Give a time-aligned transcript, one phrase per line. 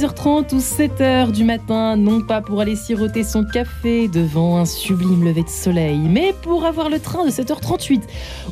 [0.00, 4.58] lever à 6h30 ou 7h du matin, non pas pour aller siroter son café devant
[4.58, 8.00] un sublime lever de soleil, mais pour avoir le train de 7h38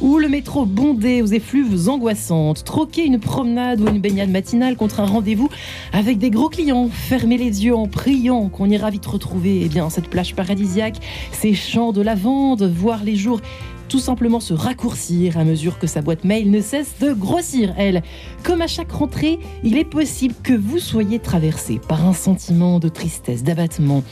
[0.01, 5.01] ou le métro bondé aux effluves angoissantes, troquer une promenade ou une baignade matinale contre
[5.01, 5.49] un rendez-vous
[5.93, 9.91] avec des gros clients, fermer les yeux en priant qu'on ira vite retrouver eh bien,
[9.91, 10.97] cette plage paradisiaque,
[11.33, 13.41] ces champs de lavande, voir les jours
[13.89, 18.03] tout simplement se raccourcir à mesure que sa boîte mail ne cesse de grossir, elle.
[18.43, 22.89] Comme à chaque rentrée, il est possible que vous soyez traversé par un sentiment de
[22.89, 24.05] tristesse, d'abattement,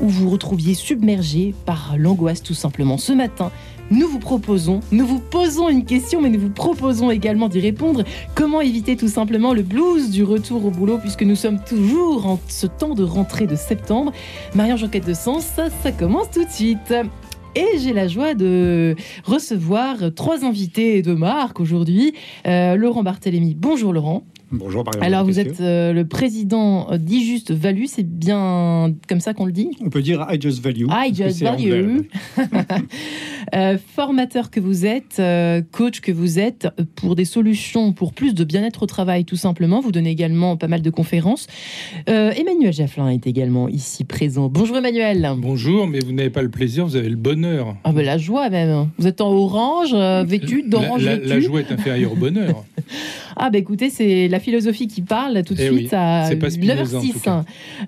[0.00, 2.98] ou vous retrouviez submergé par l'angoisse tout simplement.
[2.98, 3.50] Ce matin,
[3.90, 8.04] nous vous proposons, nous vous posons une question, mais nous vous proposons également d'y répondre.
[8.34, 12.38] Comment éviter tout simplement le blues du retour au boulot, puisque nous sommes toujours en
[12.48, 14.12] ce temps de rentrée de septembre?
[14.54, 15.46] Marianne Enquête de Sens,
[15.82, 16.94] ça commence tout de suite.
[17.58, 22.14] Et j'ai la joie de recevoir trois invités de marque aujourd'hui.
[22.46, 23.56] Euh, Laurent Barthélémy.
[23.56, 24.22] Bonjour Laurent.
[24.50, 25.02] Bonjour Marianne.
[25.02, 29.70] Alors vous êtes euh, le président d'I-Just Value, c'est bien comme ça qu'on le dit?
[29.84, 30.86] On peut dire I Just Value.
[30.90, 32.02] I Just Value.
[33.54, 38.34] Euh, formateur que vous êtes, euh, coach que vous êtes, pour des solutions pour plus
[38.34, 39.80] de bien-être au travail tout simplement.
[39.80, 41.46] Vous donnez également pas mal de conférences.
[42.10, 44.48] Euh, Emmanuel Jafflin est également ici présent.
[44.48, 45.30] Bonjour Emmanuel.
[45.38, 47.76] Bonjour, mais vous n'avez pas le plaisir, vous avez le bonheur.
[47.84, 48.90] Ah ben la joie même.
[48.98, 52.64] Vous êtes en orange, euh, vêtu d'orange La, la joie est inférieure au bonheur.
[53.40, 56.36] Ah bah écoutez, c'est la philosophie qui parle tout de Eh suite oui, à c'est
[56.36, 57.12] pas Spinoza, en 9h06.
[57.12, 57.44] tout cas.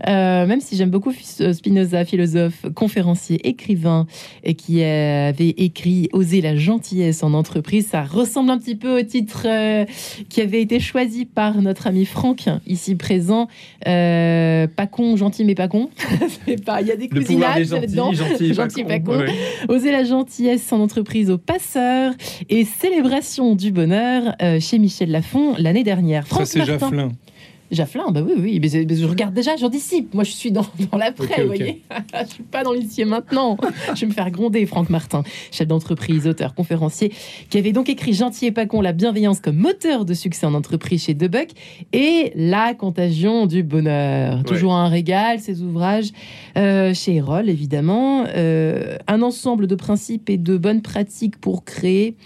[0.08, 4.06] Euh, même si j'aime beaucoup Fis- Spinoza, philosophe, conférencier, écrivain,
[4.44, 9.02] et qui avait écrit Oser la gentillesse en entreprise, ça ressemble un petit peu au
[9.02, 9.84] titre euh,
[10.28, 13.48] qui avait été choisi par notre ami Franck, ici présent.
[13.88, 15.90] Euh, pas con, gentil mais pas con.
[16.64, 18.12] Pas- Il y a des cousinades là-dedans.
[18.12, 19.18] gentil, Gentil, pas pas con.
[19.18, 19.32] Ouais.
[19.68, 22.12] Oser la gentillesse en entreprise au passeur
[22.48, 25.10] et célébration du bonheur euh, chez Michel
[25.48, 26.26] Lafon l'année dernière.
[26.44, 26.78] C'est Martin.
[26.78, 27.12] Jafflin.
[27.70, 30.12] Jafflin, bah oui, oui, mais, je regarde déjà, j'anticipe.
[30.14, 31.82] Moi, je suis dans, dans l'après, Ok, vous voyez.
[32.24, 33.56] je suis pas dans l'ici et maintenant.
[33.94, 35.22] je vais me faire gronder, Franck Martin,
[35.52, 37.12] chef d'entreprise, auteur, conférencier,
[37.48, 40.54] qui avait donc écrit Gentil et pas con, la bienveillance comme moteur de succès en
[40.54, 41.48] entreprise chez Debuck
[41.92, 44.42] et La contagion du bonheur.
[44.44, 46.10] Toujours un régal, ses ouvrages
[46.56, 48.24] euh, chez Erol, évidemment.
[48.28, 52.16] Euh, un ensemble de principes et de bonnes pratiques pour créer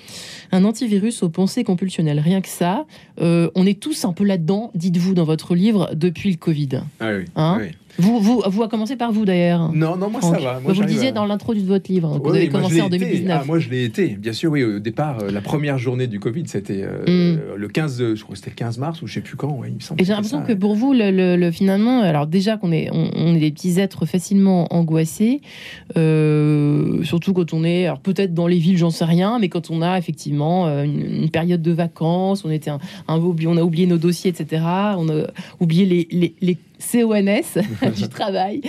[0.52, 2.20] un antivirus aux pensées compulsionnelles.
[2.20, 2.86] Rien que ça.
[3.20, 6.80] Euh, on est tous un peu là-dedans, dites-vous dans votre livre, depuis le Covid.
[7.00, 7.68] Ah oui, Hein oui.
[7.98, 9.72] Vous, vous, vous a commencé par vous d'ailleurs.
[9.72, 10.36] Non, non, moi Franck.
[10.36, 10.60] ça va.
[10.60, 12.98] Moi, vous le disiez à- dans l'intro de votre livre, vous avez commencé en été.
[12.98, 13.38] 2019.
[13.40, 14.08] Ah, moi, je l'ai été.
[14.08, 14.64] Bien sûr, oui.
[14.64, 17.56] Au départ, euh, la première journée du Covid, c'était euh, Mm.
[17.56, 19.52] le 15, de- je crois c'était le 15 mars ou je sais plus quand.
[19.58, 20.00] ouais, il me semble.
[20.00, 23.10] Et j'ai l'impression que pour vous, le, le- le- finalement, alors déjà qu'on est, on,
[23.14, 25.40] on est des petits êtres facilement angoissés,
[25.96, 29.70] euh, surtout quand on est, alors peut-être dans les villes, j'en sais rien, mais quand
[29.70, 32.78] on a effectivement une, une période de vacances, on était un,
[33.08, 34.62] un on a oublié nos dossiers, etc.
[34.96, 35.26] On a
[35.60, 37.58] oublié les, les, les CONS
[37.96, 38.60] du travail.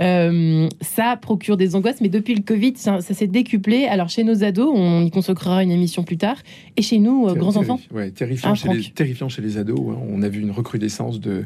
[0.00, 3.86] Euh, ça procure des angoisses, mais depuis le Covid, ça, ça s'est décuplé.
[3.86, 6.36] Alors chez nos ados, on y consacrera une émission plus tard,
[6.76, 7.80] et chez nous, euh, grands enfants.
[7.92, 9.78] Ouais, terrifiant, chez les, terrifiant chez les ados.
[9.90, 9.98] hein.
[10.10, 11.44] On a vu une recrudescence de,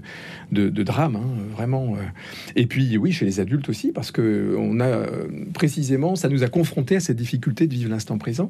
[0.52, 1.94] de, de drames, hein, vraiment.
[1.96, 2.00] euh.
[2.56, 5.06] Et puis, oui, chez les adultes aussi, parce que on a
[5.54, 8.48] précisément, ça nous a confrontés à cette difficulté de vivre l'instant présent.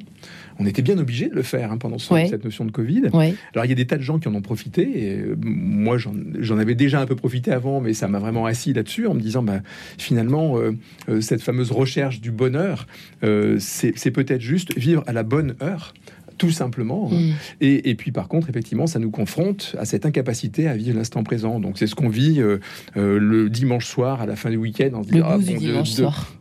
[0.59, 2.27] On était bien obligé de le faire hein, pendant ce- Ouais.
[2.27, 3.03] cette notion de Covid.
[3.13, 3.33] Ouais.
[3.53, 4.81] Alors, il y a des tas de gens qui en ont profité.
[4.83, 9.07] Et moi, j'en avais déjà un peu profité avant, mais ça m'a vraiment assis là-dessus
[9.07, 9.61] en me disant, bah,
[9.97, 10.75] finalement, euh,
[11.09, 12.87] euh, cette fameuse recherche du bonheur,
[13.23, 15.93] euh, c'est peut-être juste vivre à la bonne heure.
[16.39, 17.09] Tout simplement.
[17.13, 17.15] hein.
[17.15, 17.33] Mm.
[17.61, 21.23] Et, et puis par contre, effectivement, ça nous confronte à cette incapacité à vivre l'instant
[21.23, 21.59] présent.
[21.59, 22.57] Donc c'est ce qu'on vit euh,
[22.97, 24.89] euh, le dimanche soir à la fin du week-end.
[24.95, 25.67] On se dit, ah, blues bon, du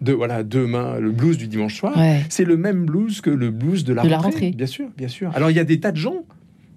[0.01, 1.97] de- voilà, demain, le blues du dimanche soir.
[1.97, 2.21] Ouais.
[2.31, 4.51] C'est le même blues que le blues de la, De la rentrée.
[4.53, 5.31] Bien sûr, bien sûr.
[5.35, 6.25] Alors il y a des tas de gens,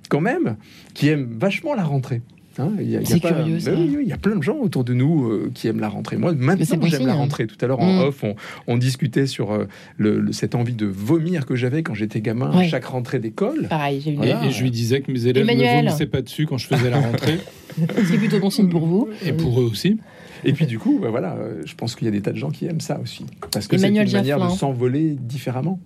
[0.09, 0.57] quand même,
[0.93, 2.21] qui aiment vachement la rentrée.
[2.57, 4.17] Hein, il y a- il y a C'est pas- curieux, oui, oui, il y a
[4.17, 6.15] plein de gens autour de nous euh, qui aiment la rentrée.
[6.15, 7.17] Moi, maintenant, bon j'aime signe, la hein.
[7.17, 7.47] rentrée.
[7.47, 8.07] Tout à l'heure, en Mm.
[8.07, 8.35] off, on,
[8.67, 9.65] on discutait sur euh,
[9.97, 13.67] le- le- cette envie de vomir que j'avais quand j'étais gamin à chaque rentrée d'école.
[13.69, 14.45] Pareil, j'ai eu Et, Voilà.
[14.45, 15.83] et je lui disais que mes élèves Emmanuel.
[15.83, 17.39] ne vomissaient pas dessus quand je faisais la rentrée,
[18.07, 19.09] C'est plutôt bon signe pour vous.
[19.25, 19.97] et pour eux aussi.
[20.45, 22.37] Et puis du coup, bah, voilà, euh, je pense qu'il y a des tas de
[22.37, 23.25] gens qui aiment ça aussi.
[23.51, 25.79] Parce que c'est une manière de s'envoler différemment,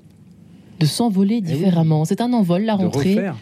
[0.80, 1.54] De s'envoler Eh oui.
[1.58, 2.06] différemment.
[2.06, 3.16] C'est un envol, la de rentrée.
[3.16, 3.36] refaire.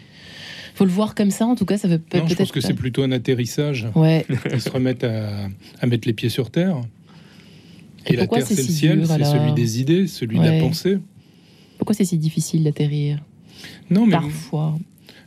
[0.78, 2.38] Faut le voir comme ça, en tout cas, ça veut peut- Non, je peut-être.
[2.38, 3.88] pense que c'est plutôt un atterrissage.
[3.96, 4.24] Ouais.
[4.52, 5.48] Ils se remettent à,
[5.80, 6.76] à mettre les pieds sur terre.
[8.06, 10.38] Et Et, la terre, c'est c'est le si ciel, c'est alors celui des idées, celui
[10.38, 10.98] de la pensée.
[11.78, 13.18] Pourquoi c'est si difficile d'atterrir
[13.90, 14.78] Non, mais Parfois.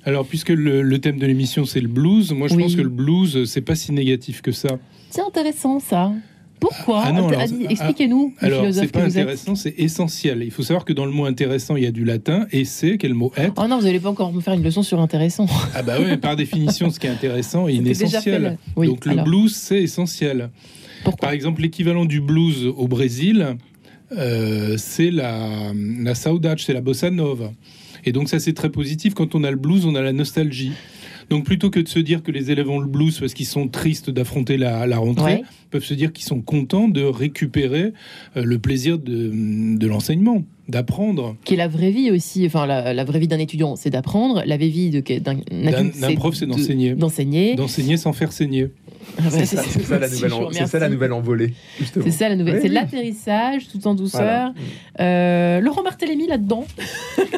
[0.06, 2.64] alors puisque le, le thème de l'émission c'est le blues, moi je Oui.
[2.64, 4.80] pense que le blues c'est pas si négatif que ça.
[5.10, 6.14] C'est intéressant, ça.
[6.62, 10.44] Pourquoi Ah Expliquez-nous, ah, Alors, c'est pas intéressant, c'est essentiel.
[10.44, 12.46] Il faut savoir que dans le mot intéressant, il y a du latin.
[12.52, 14.84] Et c'est quel mot être Oh non, vous n'allez pas encore me faire une leçon
[14.84, 15.48] sur intéressant.
[15.74, 18.60] Ah bah oui, par définition, ce qui est intéressant est inessentiel.
[18.76, 20.52] Oui, Donc le blues, c'est essentiel.
[21.04, 23.58] Pourquoi Par exemple, l'équivalent du blues au Brésil,
[24.16, 27.52] euh, c'est la, la saudade, c'est la bossa nova.
[28.06, 29.16] Et donc ça, c'est très positif.
[29.16, 30.74] Quand on a le blues, on a la nostalgie.
[31.32, 33.68] Donc plutôt que de se dire que les élèves ont le blues parce qu'ils sont
[33.70, 35.44] tristes d'affronter la, la rentrée, Ouais.
[35.72, 37.94] peuvent se dire qu'ils sont contents de récupérer
[38.36, 39.32] euh, le plaisir de,
[39.78, 41.36] de l'enseignement, d'apprendre.
[41.44, 42.46] Qui est la vraie vie aussi.
[42.46, 44.44] Enfin, la, la vraie vie d'un étudiant, c'est d'apprendre.
[44.46, 46.94] La vraie vie de- d'un prof, c'est de- d'enseigner.
[46.94, 47.56] D'enseigner.
[47.56, 48.70] D'enseigner sans faire saigner.
[49.18, 49.62] Ah bah, C'est ça,
[50.00, 51.54] la nouvelle, c'est ça la nouvelle envolée.
[51.94, 52.56] C'est ça la nouvelle.
[52.56, 52.74] Oui, c'est oui.
[52.76, 54.22] l'atterrissage tout en douceur.
[54.22, 54.54] Voilà.
[55.00, 56.66] Euh, Laurent Barthélémy là-dedans.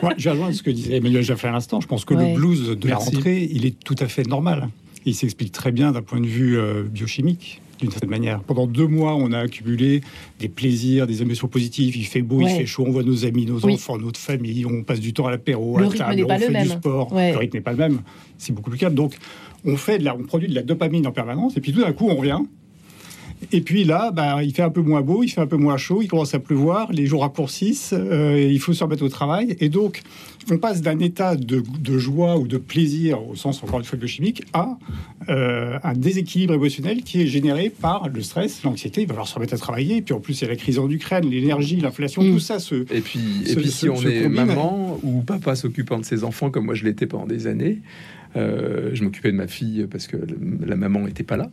[0.04, 1.80] Ouais, je ce que disait Emmanuel Jaffray à l'instant.
[1.82, 2.30] Je pense que Ouais.
[2.34, 4.68] le blues de la rentrée, il est tout à fait normal.
[5.06, 8.42] Il s'explique très bien d'un point de vue euh, biochimique, d'une certaine manière.
[8.44, 10.02] Pendant deux mois, on a accumulé
[10.40, 11.96] des plaisirs, des émotions positives.
[11.96, 12.52] Il fait beau, Ouais.
[12.52, 13.74] il fait chaud, on voit nos amis, nos Oui.
[13.76, 16.64] enfants, notre famille, on passe du temps à l'apéro, à table, on fait même.
[16.64, 17.14] du sport.
[17.14, 17.32] Ouais.
[17.32, 18.02] Le rythme n'est pas le même.
[18.38, 18.96] C'est beaucoup plus calme.
[18.96, 19.16] Donc,
[19.66, 21.56] on fait de la, on produit de la dopamine en permanence.
[21.58, 22.40] Et puis tout d'un coup, on revient.
[23.52, 25.78] Et puis là, bah, il fait un peu moins beau, il fait un peu moins
[25.78, 29.56] chaud, il commence à pleuvoir, les jours raccourcissent, euh, il faut se remettre au travail.
[29.60, 30.02] Et donc,
[30.52, 33.98] on passe d'un état de, de joie ou de plaisir, au sens encore une fois
[33.98, 34.78] biochimique, à
[35.30, 39.02] euh, un déséquilibre émotionnel qui est généré par le stress, l'anxiété.
[39.02, 39.98] Il va falloir se remettre à travailler.
[39.98, 42.34] Et puis en plus, il y a la crise en Ukraine, l'énergie, l'inflation, Mm.
[42.34, 42.76] tout ça se.
[42.94, 44.30] Et puis, et puis si on est combine.
[44.30, 47.80] maman ou papa s'occupant de ses enfants, comme moi je l'étais pendant des années,
[48.36, 50.18] euh, je m'occupais de ma fille parce que
[50.66, 51.50] la maman n'était pas là.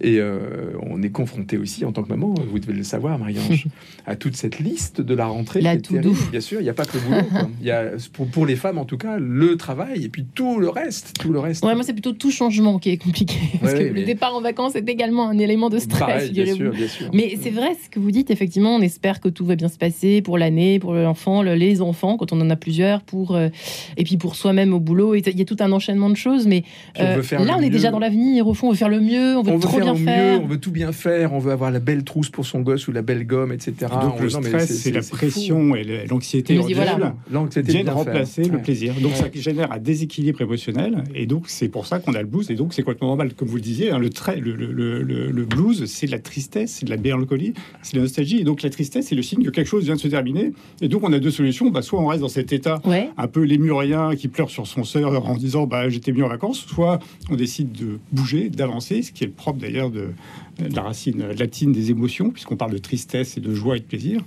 [0.00, 3.66] Et euh, on est confronté aussi en tant que maman, vous devez le savoir, Marie-Ange,
[4.06, 5.60] à toute cette liste de la rentrée.
[5.60, 6.00] La to-do.
[6.10, 6.30] terrible.
[6.32, 7.22] Bien sûr, il n'y a pas que le boulot.
[7.30, 7.48] quoi.
[7.60, 10.58] Il y a, pour, pour les femmes, en tout cas, le travail et puis tout
[10.58, 11.14] le reste.
[11.20, 11.64] Tout le reste.
[11.64, 13.36] Ouais, moi, c'est plutôt tout changement qui est compliqué.
[13.60, 16.44] Parce Ouais, que le départ en vacances est également un élément de stress, Pareil, bien
[16.44, 16.72] figurez-vous.
[16.72, 17.10] sûr, bien sûr.
[17.12, 19.78] Mais c'est vrai ce que vous dites, effectivement, on espère que tout va bien se
[19.78, 23.48] passer pour l'année, pour l'enfant, le- les enfants, quand on en a plusieurs, pour, euh,
[23.96, 25.14] et puis pour soi-même au boulot.
[25.14, 26.64] Il y a tout un enchaînement de choses, mais
[27.00, 28.46] euh, veut faire là, on est déjà dans l'avenir.
[28.46, 30.38] Au fond, on veut faire le mieux, on veut on veut trop faire bien faire.
[30.38, 32.88] mieux, on veut tout bien faire, on veut avoir la belle trousse pour son gosse
[32.88, 33.72] ou la belle gomme, etc.
[34.02, 35.16] donc On- le stress, c'est la fou.
[35.16, 37.14] pression et l'anxiété dit, voilà.
[37.30, 37.94] L'anxiété de faire.
[37.94, 38.62] remplacer le Ouais.
[38.62, 38.94] plaisir.
[39.00, 42.50] Donc ça génère un déséquilibre émotionnel et donc c'est pour ça qu'on a le blues
[42.50, 43.32] et donc c'est complètement normal?
[43.34, 43.90] Comme vous le disiez.
[43.90, 46.90] hein, le, trait, le, le- le- le- le blues c'est de la tristesse, c'est de
[46.90, 49.66] la mélancolie, c'est de la nostalgie et donc la tristesse c'est le signe que quelque
[49.68, 51.70] chose vient de se terminer et donc on a deux solutions.
[51.70, 53.08] Bah, soit on reste dans cet état Ouais.
[53.16, 56.58] un peu lémurien qui pleure sur son sœur en disant bah j'étais mieux en vacances,
[56.58, 56.98] soit
[57.30, 60.10] on décide de bouger, d'avancer, ce qui est le propre d'ailleurs de,
[60.58, 63.84] de la racine latine des émotions, puisqu'on parle de tristesse et de joie et de
[63.84, 64.20] plaisir.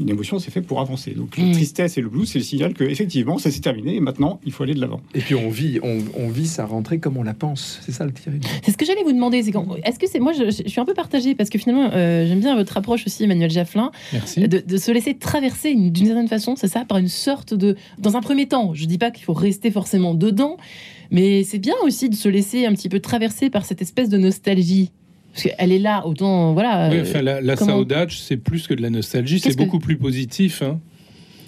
[0.00, 1.12] Une émotion, c'est fait pour avancer.
[1.12, 1.52] Donc, la Mm.
[1.52, 4.50] tristesse et le blues, c'est le signal que effectivement, ça s'est terminé et maintenant, il
[4.52, 5.00] faut aller de l'avant.
[5.14, 7.78] Et puis on vit, on, on vit sa rentrée comme on la pense.
[7.82, 8.44] C'est ça le terrible.
[8.64, 9.42] C'est ce que j'allais vous demander.
[9.42, 11.90] C'est quand- Est-ce que c'est moi, je, je suis un peu partagée parce que finalement,
[11.92, 14.40] euh, j'aime bien votre approche aussi, Emmanuel Jafflin, Merci.
[14.48, 17.76] de, de se laisser traverser une- d'une certaine façon, c'est ça, par une sorte de.
[17.98, 20.56] Dans un premier temps, je dis pas qu'il faut rester forcément dedans,
[21.10, 24.16] mais c'est bien aussi de se laisser un petit peu traverser par cette espèce de
[24.18, 24.90] nostalgie.
[25.32, 26.52] Parce qu'elle est là, autant.
[26.52, 26.88] Voilà.
[26.90, 29.96] Oui, euh, enfin, la, la comment- c'est plus que de la nostalgie, c'est beaucoup plus
[29.96, 30.62] positif.
[30.62, 30.78] hein.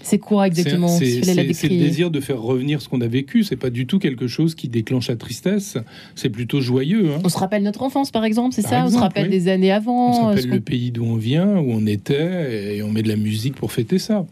[0.02, 3.42] c'est quoi exactement C'est- le désir de faire revenir ce qu'on a vécu.
[3.42, 5.78] C'est pas du tout quelque chose qui déclenche la tristesse.
[6.14, 7.10] C'est plutôt joyeux.
[7.14, 7.20] hein.
[7.24, 8.84] On se rappelle notre enfance, par exemple, c'est ça?
[8.86, 9.30] On se rappelle oui.
[9.30, 12.76] des années avant On se euh, rappelle le pays d'où on vient, où on était,
[12.76, 14.26] et on met de la musique pour fêter ça.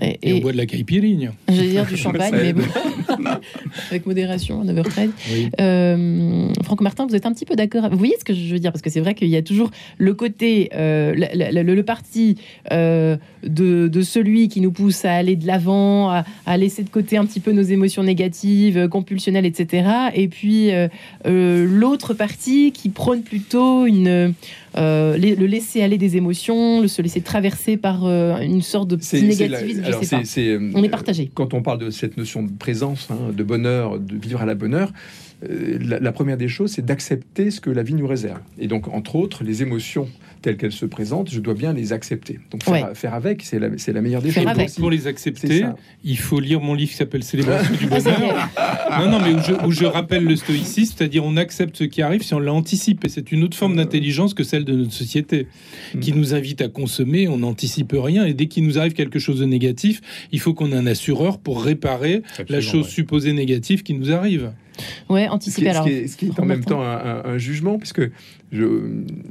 [0.00, 1.32] Et, Et, on et- boit de la caipirinha.
[1.48, 2.62] j'allais dire du champagne, mais bon.
[3.90, 5.10] avec modération à 9h13.
[5.32, 5.48] Oui.
[5.60, 8.58] Euh, Franck Martin, vous êtes un petit peu d'accord Vous voyez ce que je veux
[8.58, 8.72] dire?
[8.72, 12.36] Parce que c'est vrai qu'il y a toujours le côté, euh, le, le parti
[12.72, 16.90] euh, de, de celui qui nous pousse à aller de l'avant, à, à laisser de
[16.90, 19.88] côté un petit peu nos émotions négatives, euh, compulsionnelles, etc.
[20.14, 20.88] Et puis euh,
[21.26, 24.34] euh, l'autre parti qui prône plutôt une,
[24.78, 28.88] euh, les- le laisser aller des émotions, le se laisser traverser par euh, une sorte
[28.88, 30.22] de petit la- négativisme, je sais pas.
[30.40, 31.30] euh, On est partagé.
[31.34, 34.54] Quand on parle de cette notion de présence, hein, de bonheur, de vivre à la
[34.54, 34.92] bonne heure,
[35.48, 38.40] euh, la, la première des choses, c'est d'accepter ce que la vie nous réserve.
[38.58, 40.08] Et donc, entre autres, les émotions
[40.42, 42.38] telles qu'elles se présentent, je dois bien les accepter.
[42.50, 42.94] Donc, faire, Ouais.
[42.94, 44.52] faire avec, c'est la, c'est la meilleure des Faire choses.
[44.52, 44.74] Pour, avec.
[44.74, 45.64] pour les accepter,
[46.04, 48.48] il faut lire mon livre qui s'appelle Célébration du bonheur.
[48.98, 52.02] Non, non, mais où je, où je rappelle le stoïcisme, c'est-à-dire on accepte ce qui
[52.02, 53.04] arrive si on l'anticipe.
[53.04, 53.76] Et c'est une autre forme Euh.
[53.84, 55.46] d'intelligence que celle de notre société,
[56.00, 56.16] qui Mm.
[56.16, 58.24] nous invite à consommer, on n'anticipe rien.
[58.26, 60.00] Et dès qu'il nous arrive quelque chose de négatif,
[60.32, 62.90] il faut qu'on ait un assureur pour réparer la chose ouais.
[62.90, 64.52] supposée négative qui nous arrive.
[65.08, 65.84] Ouais, Ce qui, anticiper ce alors.
[65.84, 68.02] qui est- ce qui est en même temps un, jugement, puisque
[68.52, 68.64] je,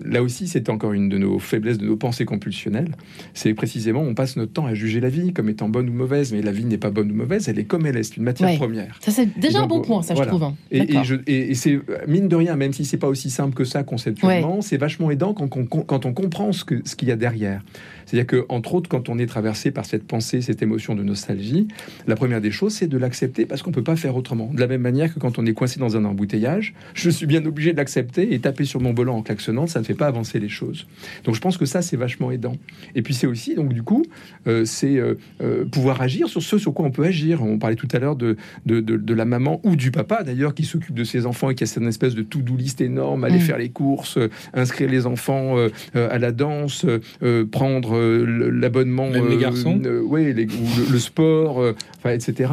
[0.03, 2.91] là aussi, c'est encore une de nos faiblesses, de nos pensées compulsionnelles.
[3.33, 6.33] C'est précisément, on passe notre temps à juger la vie comme étant bonne ou mauvaise,
[6.33, 8.23] mais la vie n'est pas bonne ou mauvaise, elle est comme elle est, c'est une
[8.23, 8.57] matière Ouais.
[8.57, 8.97] première.
[9.01, 10.31] Ça, c'est déjà un bon point, ça, voilà.
[10.31, 10.43] je trouve.
[10.47, 10.55] hein.
[10.71, 11.03] Et, et D'accord.
[11.05, 13.83] je- et- et c'est mine de rien, même si c'est pas aussi simple que ça
[13.83, 17.61] conceptuellement, c'est vachement aidant quand, on- quand on comprend ce qu'il y a derrière.
[18.05, 21.67] C'est-à-dire que, entre autres, quand on est traversé par cette pensée, cette émotion de nostalgie,
[22.07, 24.51] la première des choses, c'est de l'accepter parce qu'on peut pas faire autrement.
[24.53, 27.45] De la même manière que quand on est coincé dans un embouteillage, je suis bien
[27.45, 30.39] obligé de l'accepter et taper sur mon volant en klaxonnant, ça ne fait pas avancer
[30.39, 30.87] les choses.
[31.23, 32.55] Donc, je pense que ça, c'est vachement aidant.
[32.95, 34.03] Et puis, c'est aussi, donc, du coup,
[34.47, 37.41] euh, c'est euh, euh, pouvoir agir sur ce sur quoi on peut agir.
[37.43, 40.53] On parlait tout à l'heure de, de, de- de la maman ou du papa, d'ailleurs,
[40.53, 43.37] qui s'occupe de ses enfants et qui a cette espèce de to-do list énorme, aller
[43.37, 43.41] Mm.
[43.41, 44.17] faire les courses,
[44.53, 45.55] inscrire les enfants
[45.93, 46.85] à la danse,
[47.51, 52.11] prendre euh, l'abonnement, Même les garçons euh, ouais, les- ou le, le sport, euh, enfin,
[52.11, 52.51] etc.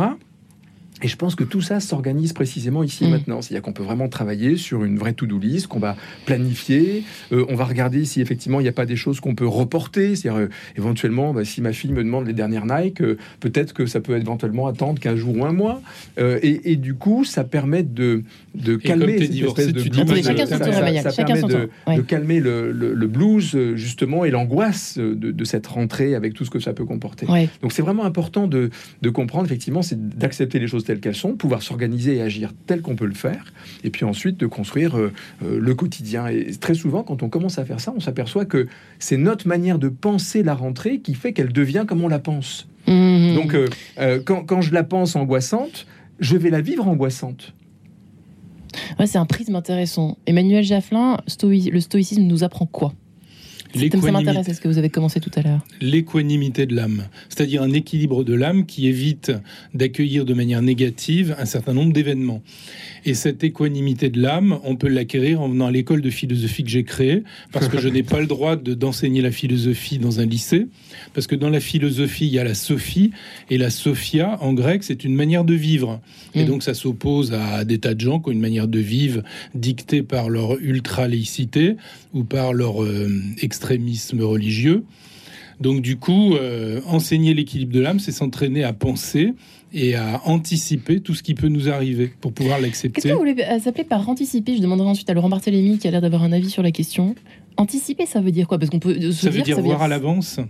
[1.05, 3.11] Et je pense que tout ça s'organise précisément ici et Mm.
[3.11, 3.43] maintenant.
[3.43, 5.97] C'est-à-dire qu'on peut vraiment travailler sur une vraie to-do list qu'on va
[6.27, 7.03] planifier.
[7.33, 10.15] Euh, on va regarder si effectivement il n'y a pas des choses qu'on peut reporter.
[10.15, 13.85] C'est-à-dire euh, éventuellement, bah, si ma fille me demande les dernières Nike, euh, peut-être que
[13.87, 15.83] ça peut éventuellement attendre 15 jours ou un mois.
[16.19, 18.23] Euh, et, et du coup, ça permet de,
[18.55, 20.13] de calmer t'es cette divorcé, espèce de tu blues.
[20.15, 21.97] dis, chacun Ça- son ça- tour, ça Emmanuel, chacun permet son de, tour, ouais.
[21.97, 26.35] de calmer le, le- le blues euh, justement et l'angoisse de, de cette rentrée avec
[26.35, 27.27] tout ce que ça peut comporter.
[27.27, 27.49] Ouais.
[27.63, 28.69] Donc c'est vraiment important de,
[29.01, 32.83] de comprendre, effectivement, c'est d'accepter les choses telles qu'elles sont, pouvoir s'organiser et agir tel
[32.83, 33.53] qu'on peut le faire,
[33.85, 35.13] et puis ensuite de construire euh,
[35.45, 36.27] euh, le quotidien.
[36.27, 38.67] Et très souvent, quand on commence à faire ça, on s'aperçoit que
[38.99, 42.69] c'est notre manière de penser la rentrée qui fait qu'elle devient comme on la pense.
[42.87, 43.35] Mhm.
[43.35, 43.69] Donc euh,
[43.99, 45.87] euh, quand, quand je la pense angoissante,
[46.21, 47.55] je vais la vivre angoissante.
[48.99, 50.17] Ouais, c'est un prisme intéressant.
[50.27, 52.93] Emmanuel Jafflin, stoi- le stoïcisme nous apprend quoi?
[53.75, 55.65] Ça m'intéresse, ce que vous avez commencé tout à l'heure.
[55.81, 59.33] l'équanimité de l'âme, c'est-à-dire un équilibre de l'âme qui évite
[59.73, 62.43] d'accueillir de manière négative un certain nombre d'événements.
[63.07, 66.69] Et cette équanimité de l'âme, on peut l'acquérir en venant à l'école de philosophie que
[66.69, 70.27] j'ai créée, parce que je n'ai pas le droit de- d'enseigner la philosophie dans un
[70.27, 70.67] lycée,
[71.15, 73.11] parce que dans la philosophie, il y a la sophie,
[73.51, 76.01] et la sophia, en grec, c'est une manière de vivre.
[76.35, 76.47] Et Mm.
[76.47, 79.23] donc ça s'oppose à des tas de gens qui ont une manière de vivre
[79.55, 81.77] dictée par leur ultra-laïcité
[82.15, 83.09] ou par leur euh,
[83.41, 84.85] extrémisme religieux.
[85.61, 89.35] Donc du coup, euh, enseigner l'équilibre de l'âme, c'est s'entraîner à penser
[89.73, 93.13] et à anticiper tout ce qui peut nous arriver pour pouvoir Qu'est-ce que l'accepter.
[93.13, 94.57] vous voulez euh, s'appeler par anticiper?
[94.57, 97.15] Je demanderai ensuite à Laurent Barthélémy qui a l'air d'avoir un avis sur la question.
[97.57, 98.59] Anticiper, ça veut dire quoi?
[98.59, 100.41] Parce qu'on peut se Ça veut dire voir à l'avance.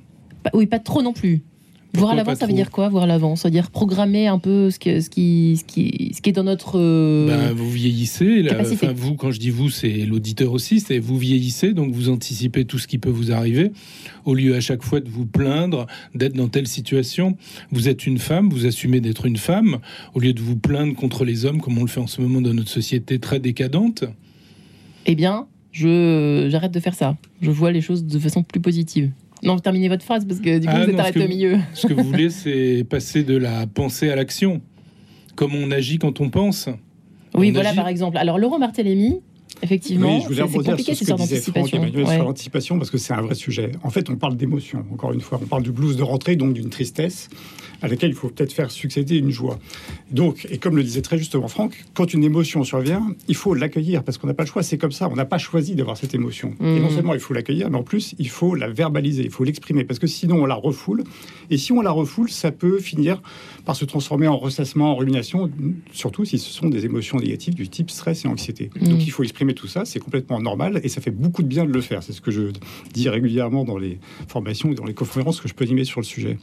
[0.55, 1.43] Oui, pas trop non plus.
[1.95, 4.27] Pourquoi voir à l'avance, ça veut dire quoi Voir à l'avance, ça veut dire programmer
[4.27, 6.79] un peu ce, que, ce, qui, ce, qui, ce qui est dans notre.
[6.79, 8.41] euh, Ben, vous vieillissez.
[8.43, 8.87] là, capacité.
[8.87, 10.81] enfin, vous, quand je dis vous, c'est l'auditeur aussi.
[10.81, 13.73] C'est vous vieillissez, donc vous anticipez tout ce qui peut vous arriver,
[14.25, 17.37] au lieu à chaque fois de vous plaindre d'être dans telle situation.
[17.73, 19.77] Vous êtes une femme, vous assumez d'être une femme,
[20.15, 22.41] au lieu de vous plaindre contre les hommes, comme on le fait en ce moment
[22.41, 24.05] dans notre société très décadente.
[25.05, 27.19] Eh bien, je j'arrête de faire ça.
[27.43, 29.11] Je vois les choses de façon plus positive.
[29.43, 31.29] Non, terminez votre phrase parce que du coup, Ah vous êtes non, arrêté ce au
[31.29, 31.59] que- milieu.
[31.75, 34.61] Ce que vous voulez, c'est passer de la pensée à l'action.
[35.35, 36.69] Comme on agit quand on pense.
[37.35, 38.19] Oui, On voilà, agit- par exemple.
[38.19, 39.21] Alors, Laurent Barthélémy,
[39.62, 41.78] effectivement, Oui, je voulais c'est compliqué sur cette d'anticipation.
[41.83, 42.14] Emmanuel Ouais.
[42.16, 43.73] sur l'anticipation parce que c'est un vrai sujet.
[43.83, 45.38] En fait, on parle d'émotion, encore une fois.
[45.42, 47.28] On parle du blues de rentrée, donc d'une tristesse
[47.81, 49.59] à laquelle il faut peut-être faire succéder une joie.
[50.12, 54.04] Donc, et comme le disait très justement Franck, quand une émotion survient, il faut l'accueillir
[54.04, 55.09] parce qu'on n'a pas le choix, c'est comme ça.
[55.11, 56.54] On n'a pas choisi d'avoir cette émotion.
[56.61, 56.90] Et non Mhm.
[56.90, 59.99] seulement il faut l'accueillir, mais en plus, il faut la verbaliser, il faut l'exprimer parce
[59.99, 61.02] que sinon on la refoule.
[61.50, 63.21] Et si on la refoule, ça peut finir
[63.64, 65.50] par se transformer en ressassement, en rumination,
[65.92, 68.71] surtout si ce sont des émotions négatives du type stress et anxiété.
[68.81, 68.88] Mhm.
[68.88, 71.65] Donc il faut exprimer tout ça, c'est complètement normal et ça fait beaucoup de bien
[71.65, 72.03] de le faire.
[72.03, 72.53] C'est ce que je
[72.93, 76.07] dis régulièrement dans les formations et dans les conférences que je peux animer sur le
[76.07, 76.39] sujet.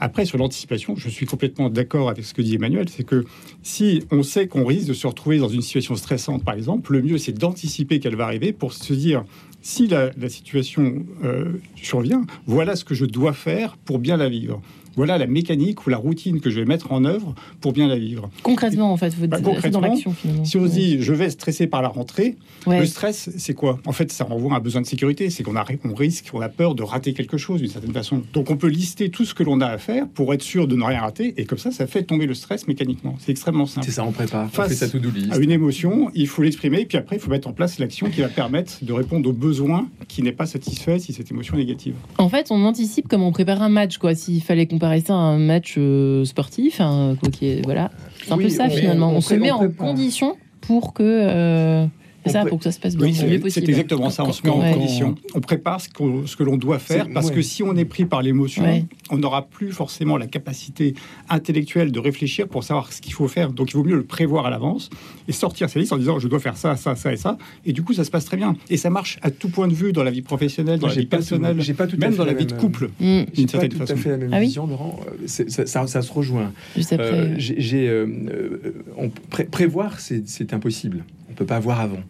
[0.00, 3.24] Après, sur l'anticipation, je suis complètement d'accord avec ce que dit Emmanuel, c'est que
[3.62, 7.02] si on sait qu'on risque de se retrouver dans une situation stressante, par exemple, le
[7.02, 9.24] mieux c'est d'anticiper qu'elle va arriver pour se dire
[9.62, 14.62] si la, situation euh, survient, voilà ce que je dois faire pour bien la vivre.
[14.96, 17.96] Voilà la mécanique ou la routine que je vais mettre en œuvre pour bien la
[17.98, 18.30] vivre.
[18.42, 20.44] Concrètement, en fait, vous Bah, dans l'action finalement.
[20.44, 20.74] Si on se Ouais.
[20.74, 22.36] dit je vais stresser par la rentrée,
[22.66, 22.80] Ouais.
[22.80, 23.78] le stress, c'est quoi?
[23.86, 25.30] En fait, ça renvoie à un besoin de sécurité.
[25.30, 28.22] C'est qu'on a, on risque, on a peur de rater quelque chose d'une certaine façon.
[28.32, 30.74] Donc, on peut lister tout ce que l'on a à faire pour être sûr de
[30.76, 31.34] ne rien rater.
[31.36, 33.16] Et comme ça, ça fait tomber le stress mécaniquement.
[33.18, 33.86] C'est extrêmement simple.
[33.86, 34.46] C'est ça, on prépare.
[34.46, 35.32] On Face fait to-do list.
[35.32, 36.86] À une émotion, il faut l'exprimer.
[36.86, 39.88] Puis après, il faut mettre en place l'action qui va permettre de répondre aux besoins
[40.08, 41.94] qui n'est pas satisfait si cette émotion est négative.
[42.18, 44.14] En fait, on anticipe comme on prépare un match, quoi.
[44.14, 47.90] S'il fallait comparer ça à un match euh, sportif, hein, quoi qui est, voilà,
[48.24, 49.10] c'est un Oui, peu ça on- finalement.
[49.10, 51.86] On, on se met on en condition pour que euh,
[52.26, 53.06] C'est ça, pour que ça se passe bien.
[53.06, 54.24] Oui, le mieux c'est exactement ça.
[54.24, 54.72] On se met en Ouais.
[54.72, 55.14] condition.
[55.34, 57.34] On prépare ce, qu'on- ce que l'on doit faire C'est- parce ouais.
[57.34, 58.84] que si on est pris par l'émotion, Ouais.
[59.10, 60.94] on n'aura plus forcément la capacité
[61.28, 63.52] intellectuelle de réfléchir pour savoir ce qu'il faut faire.
[63.52, 64.90] Donc il vaut mieux le prévoir à l'avance
[65.28, 67.38] et sortir sa liste en disant je dois faire ça, ça, ça et ça.
[67.64, 68.56] Et du coup, ça se passe très bien.
[68.70, 71.00] Et ça marche à tout point de vue dans la vie professionnelle, dans la J'ai
[71.00, 72.52] vie pas tout- personnelle, j'ai pas tout à même fait dans la la vie de
[72.52, 72.86] couple.
[72.86, 73.92] Mm, J'ai d'une pas certaine tout façon.
[73.92, 75.00] à fait la même Ah oui vision, Laurent.
[75.06, 76.52] Euh, c'est- ça, ça- ça se rejoint.
[76.76, 77.06] Juste après.
[77.12, 81.04] Euh, j'ai- j'ai, euh, euh, on- pré- prévoir, c'est c'est impossible.
[81.36, 82.00] On peut pas voir avant.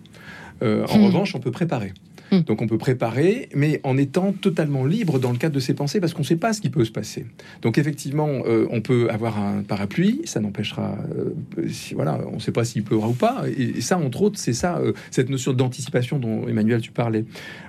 [0.62, 1.04] Euh, en Hmm.
[1.06, 1.92] revanche, on peut préparer.
[2.32, 2.40] Hmm.
[2.42, 6.00] Donc on peut préparer, mais en étant totalement libre dans le cadre de ses pensées,
[6.00, 7.26] parce qu'on ne sait pas ce qui peut se passer.
[7.62, 12.40] Donc effectivement, euh, on peut avoir un parapluie, ça n'empêchera, euh, si, voilà, on ne
[12.40, 13.44] sait pas s'il pleuvra ou pas.
[13.56, 14.80] Et, et ça, entre autres, c'est ça,
[15.10, 17.24] cette notion d'anticipation dont Emmanuel tu parlais.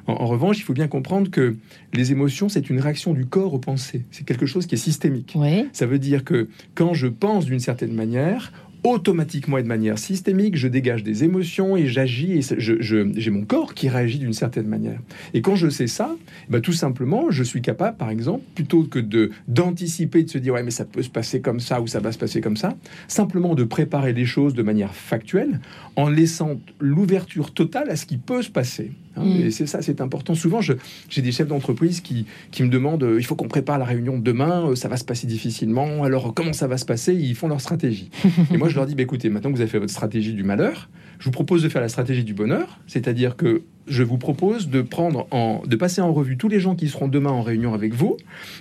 [0.08, 1.56] En, en revanche, il faut bien comprendre que
[1.94, 4.06] les émotions, c'est une réaction du corps aux pensées.
[4.12, 5.34] C'est quelque chose qui est systémique.
[5.36, 5.68] Ouais.
[5.74, 8.52] Ça veut dire que quand je pense d'une certaine manière,
[8.91, 13.74] automatiquement et de manière systémique, je dégage des émotions et j'agis et j'ai mon corps
[13.74, 15.00] qui réagit d'une certaine manière.
[15.34, 16.15] Et quand je sais ça,
[16.50, 19.00] bah, tout simplement, je suis capable, par exemple, plutôt que
[19.48, 22.12] d'anticiper, de se dire ouais mais ça peut se passer comme ça ou ça va
[22.12, 22.75] se passer comme ça,
[23.08, 25.60] simplement de préparer les choses de manière factuelle
[25.96, 28.91] en laissant l'ouverture totale à ce qui peut se passer.
[29.18, 29.24] Hein.
[29.24, 29.42] Mm.
[29.42, 30.36] Et c'est ça, c'est important.
[30.36, 33.86] Souvent, j'ai des chefs d'entreprise qui, qui me demandent euh, il faut qu'on prépare la
[33.86, 37.14] réunion de demain, euh, ça va se passer difficilement, alors comment ça va se passer
[37.14, 38.10] Ils font leur stratégie.
[38.54, 40.44] Et moi, je leur dis bah, écoutez, maintenant que vous avez fait votre stratégie du
[40.44, 44.70] malheur, je vous propose de faire la stratégie du bonheur, c'est-à-dire que je vous propose
[44.70, 47.74] de prendre en, de passer en revue tous les gens qui seront demain en réunion
[47.74, 48.18] avec vous,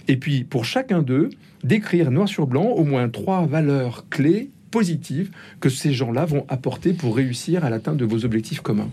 [0.09, 1.31] et puis pour chacun d'eux,
[1.65, 6.93] d'écrire noir sur blanc au moins trois valeurs clés positives que ces gens-là vont apporter
[6.93, 8.91] pour réussir à l'atteinte de vos objectifs communs.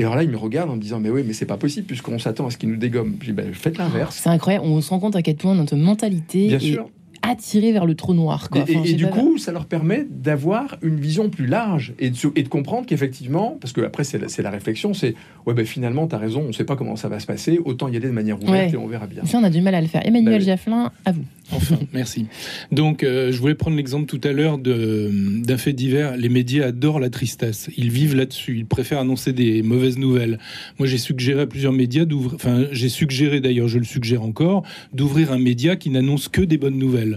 [0.00, 1.86] Et alors là, ils me regardent en me disant mais oui, mais c'est pas possible
[1.86, 3.16] puisqu'on s'attend à ce qu'ils nous dégomment.
[3.20, 4.18] Je dis ben, faites l'inverse.
[4.22, 4.64] C'est incroyable.
[4.64, 6.88] On se rend compte à quel point notre mentalité Bien est sûr.
[7.22, 8.48] Attirée vers le trou noir.
[8.50, 8.60] Quoi.
[8.60, 11.28] Et, Enfin, et- je et sais du pas- coup, ça leur permet d'avoir une vision
[11.28, 14.42] plus large et de, se- et de comprendre qu'effectivement, parce que après c'est la, c'est
[14.42, 15.14] la réflexion, c'est
[15.46, 17.88] ouais ben finalement t'as raison, on ne sait pas comment ça va se passer, autant
[17.88, 18.70] y aller de manière ouverte Ouais.
[18.72, 19.24] et on verra bien.
[19.26, 20.06] Ça, on a du mal à le faire.
[20.06, 20.44] Emmanuel Bah oui.
[20.46, 21.24] Jafflin, à vous.
[21.52, 22.26] Enfin, merci.
[22.72, 25.10] Donc, euh, je voulais prendre l'exemple tout à l'heure de-
[25.44, 26.16] d'un fait divers.
[26.16, 27.68] Les médias adorent la tristesse.
[27.76, 28.56] Ils vivent là-dessus.
[28.58, 30.38] Ils préfèrent annoncer des mauvaises nouvelles.
[30.78, 34.62] Moi, j'ai suggéré à plusieurs médias d'ouvrir, enfin, j'ai suggéré d'ailleurs, je le suggère encore,
[34.94, 37.09] d'ouvrir un média qui n'annonce que des bonnes nouvelles.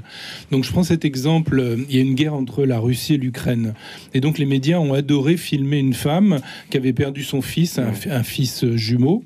[0.51, 1.59] Donc, je prends cet exemple.
[1.59, 3.73] euh, Il y a une guerre entre la Russie et l'Ukraine.
[4.13, 6.39] Et donc, les médias ont adoré filmer une femme
[6.69, 9.23] qui avait perdu son fils, un, un fils euh, jumeau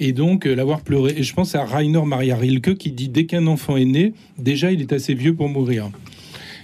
[0.00, 1.14] et donc euh, l'avoir pleuré.
[1.16, 4.72] Et je pense à Rainer Maria Rilke qui dit dès qu'un enfant est né, déjà
[4.72, 5.90] il est assez vieux pour mourir.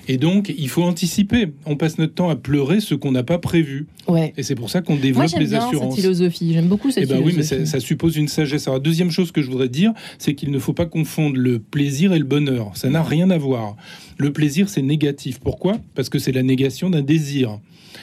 [0.09, 1.49] Et donc il faut anticiper.
[1.67, 3.87] On passe notre temps à pleurer ce qu'on n'a pas prévu.
[4.09, 4.33] Ouais.
[4.37, 5.95] Et c'est pour ça qu'on Moi, développe j'aime les bien cette assurances.
[5.97, 6.53] philosophie.
[6.55, 7.67] J'aime beaucoup cette Eh ben oui, mais philosophie.
[7.67, 8.67] ça, ça suppose une sagesse.
[8.67, 12.13] Alors, deuxième chose que je voudrais dire, c'est qu'il ne faut pas confondre le plaisir
[12.15, 12.73] et le bonheur.
[12.75, 13.77] Ça n'a rien à voir.
[14.17, 15.39] Le plaisir, c'est négatif.
[15.41, 15.79] Pourquoi?
[15.95, 17.61] Parce que c'est la négation d'un désir.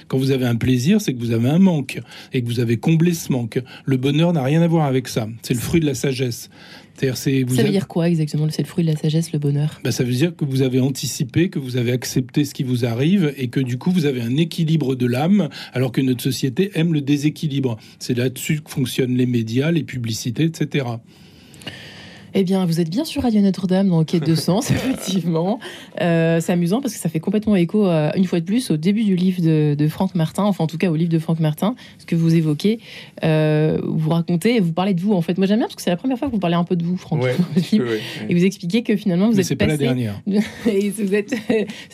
[0.07, 1.99] Quand vous avez un plaisir, c'est que vous avez un manque
[2.33, 3.59] et que vous avez comblé ce manque.
[3.85, 5.27] Le bonheur n'a rien à voir avec ça.
[5.41, 6.49] C'est le fruit de la sagesse.
[6.97, 9.79] C'est vous Ça veut dire quoi exactement C'est le fruit de la sagesse, le bonheur?
[9.84, 12.86] Bah, ça veut dire que vous avez anticipé, que vous avez accepté ce qui vous
[12.86, 16.71] arrive et que du coup vous avez un équilibre de l'âme alors que notre société
[16.75, 17.77] aime le déséquilibre.
[17.99, 20.86] C'est là-dessus que fonctionnent les médias, les publicités, etc.
[22.37, 25.57] Eh bien, vous êtes bien sur Radio Notre-Dame dans Quête de Sens, effectivement.
[26.01, 28.75] Euh, c'est amusant parce que ça fait complètement écho, euh, une fois de plus, au
[28.77, 31.39] début du livre de, de Franck Martin, enfin en tout cas au livre de Franck
[31.39, 32.79] Martin, ce que vous évoquez.
[33.23, 35.37] Euh, vous racontez, vous parlez de vous en fait.
[35.37, 36.83] Moi j'aime bien parce que c'est la première fois que vous parlez un peu de
[36.83, 37.23] vous, Franck.
[37.23, 37.35] Ouais.
[38.27, 40.21] Et vous expliquez que finalement vous Mais êtes c'est pas la dernière.
[40.67, 41.33] et vous êtes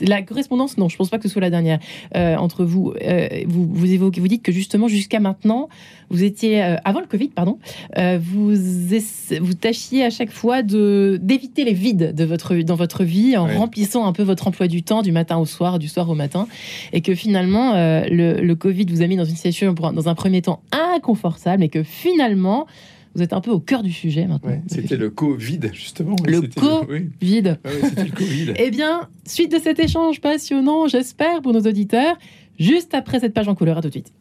[0.01, 1.77] la correspondance non je pense pas que ce soit la dernière
[2.15, 5.69] euh, entre vous Euh, vous vous évoquez vous dites que justement jusqu'à maintenant
[6.09, 7.59] vous étiez euh, avant le Covid pardon
[7.97, 8.53] euh, vous
[8.93, 13.37] essa- vous tâchiez à chaque fois de d'éviter les vides de votre dans votre vie
[13.37, 16.15] en remplissant un peu votre emploi du temps du matin au soir du soir au
[16.15, 16.47] matin
[16.93, 20.15] et que finalement euh, le, le Covid vous a mis dans une situation dans un
[20.15, 22.65] premier temps inconfortable mais que finalement
[23.13, 26.15] vous êtes un peu au cœur du sujet maintenant Ouais, C'était le Covid, justement.
[26.25, 27.09] Le C'était co- oui.
[27.19, 28.53] vide Ouais, ouais, c'était le Covid.
[28.57, 32.15] eh bien, suite de cet échange passionnant, j'espère, pour nos auditeurs,
[32.57, 33.77] juste après cette page en couleur.
[33.77, 34.13] À tout de suite.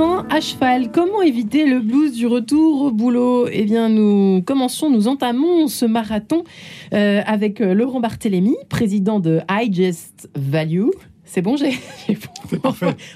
[0.00, 3.48] À cheval, comment éviter le blues du retour au boulot?
[3.50, 6.44] Eh bien, nous commençons, nous entamons ce marathon
[6.92, 10.90] euh, avec euh, Laurent Barthélémy, président de I Just Value.
[11.30, 11.72] C'est bon, j'ai.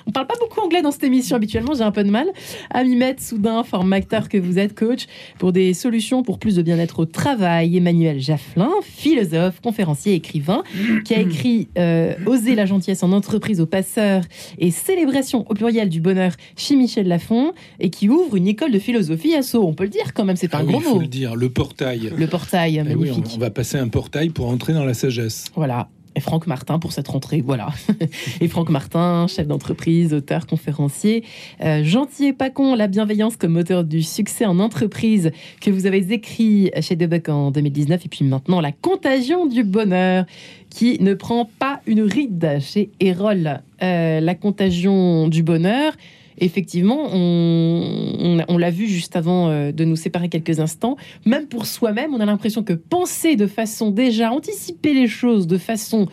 [0.07, 2.27] On parle pas beaucoup anglais dans cette émission habituellement, j'ai un peu de mal.
[2.71, 5.07] À m'y mettre, soudain, formateur que vous êtes, coach,
[5.39, 7.77] pour des solutions pour plus de bien-être au travail.
[7.77, 10.63] Emmanuel Jafflin, philosophe, conférencier, écrivain,
[11.05, 14.23] qui a écrit euh, Oser la gentillesse en entreprise aux passeurs
[14.59, 18.79] et Célébration au pluriel du bonheur chez Michel Lafon, et qui ouvre une école de
[18.79, 19.65] philosophie à Sceaux.
[19.67, 21.01] On peut le dire quand même, c'est un Ah oui, gros il faut mot.
[21.01, 22.13] le dire, le portail.
[22.15, 23.33] Le portail, Eh oui, magnifique.
[23.35, 25.47] on va passer un portail pour entrer dans la sagesse.
[25.57, 25.89] Voilà.
[26.21, 27.69] Franck Martin pour cette rentrée, voilà.
[28.41, 31.25] et Franck Martin, chef d'entreprise, auteur, conférencier.
[31.63, 35.87] Euh, Gentil et pas con, la bienveillance comme moteur du succès en entreprise que vous
[35.87, 38.05] avez écrit chez Debuck en 2019.
[38.05, 40.25] Et puis maintenant, la contagion du bonheur
[40.71, 43.61] qui ne prend pas une ride chez Erol.
[43.83, 45.93] Euh, la contagion du bonheur.
[46.39, 51.47] Effectivement, on, on- on l'a vu juste avant euh, de nous séparer quelques instants même
[51.47, 56.07] pour soi-même, on a l'impression que penser de façon déjà, anticiper les choses de façon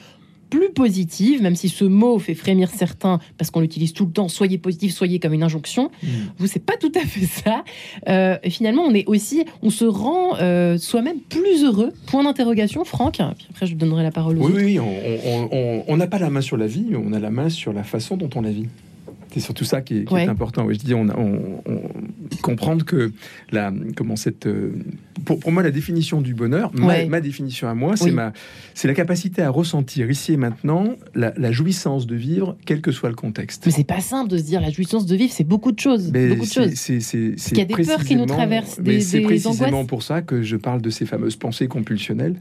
[0.49, 4.27] plus positive, même si ce mot fait frémir certains parce qu'on l'utilise tout le temps,
[4.29, 5.91] soyez positif, soyez comme une injonction.
[6.39, 7.63] Vous, c'est pas tout à fait ça.
[8.08, 11.91] Euh, finalement, on est aussi, on se rend euh, soi-même plus heureux.
[12.08, 13.17] Point d'interrogation, Franck.
[13.38, 14.63] Puis après, je donnerai la parole aux Oui, autres.
[14.65, 14.79] oui,
[15.88, 18.17] on- n'a pas la main sur la vie, on a la main sur la façon
[18.17, 18.65] dont on la vit.
[19.32, 20.28] C'est surtout ça qui est, qui est Ouais.
[20.28, 20.65] important.
[20.65, 21.82] Oui, je dis, on, on- on-
[22.42, 23.12] comprendre que
[23.52, 24.72] la, comment cette, euh,
[25.26, 27.06] pour, pour moi, la définition du bonheur, ma- Ouais.
[27.08, 28.12] ma, définition à moi, c'est Oui.
[28.12, 28.34] ma,
[28.74, 32.92] c'est la capacité à ressentir ici et maintenant la, la jouissance de vivre, quel que
[32.92, 33.65] soit le contexte.
[33.65, 36.12] Mais c'est pas simple de se dire la jouissance de vivre, c'est beaucoup de choses.
[36.12, 36.74] Mais beaucoup de c'est- choses.
[36.76, 39.86] c'est- c'est- c'est qu'il y a des peurs qui nous traversent, mais des- c'est précisément
[39.86, 42.36] pour ça que je parle de ces fameuses pensées compulsionnelles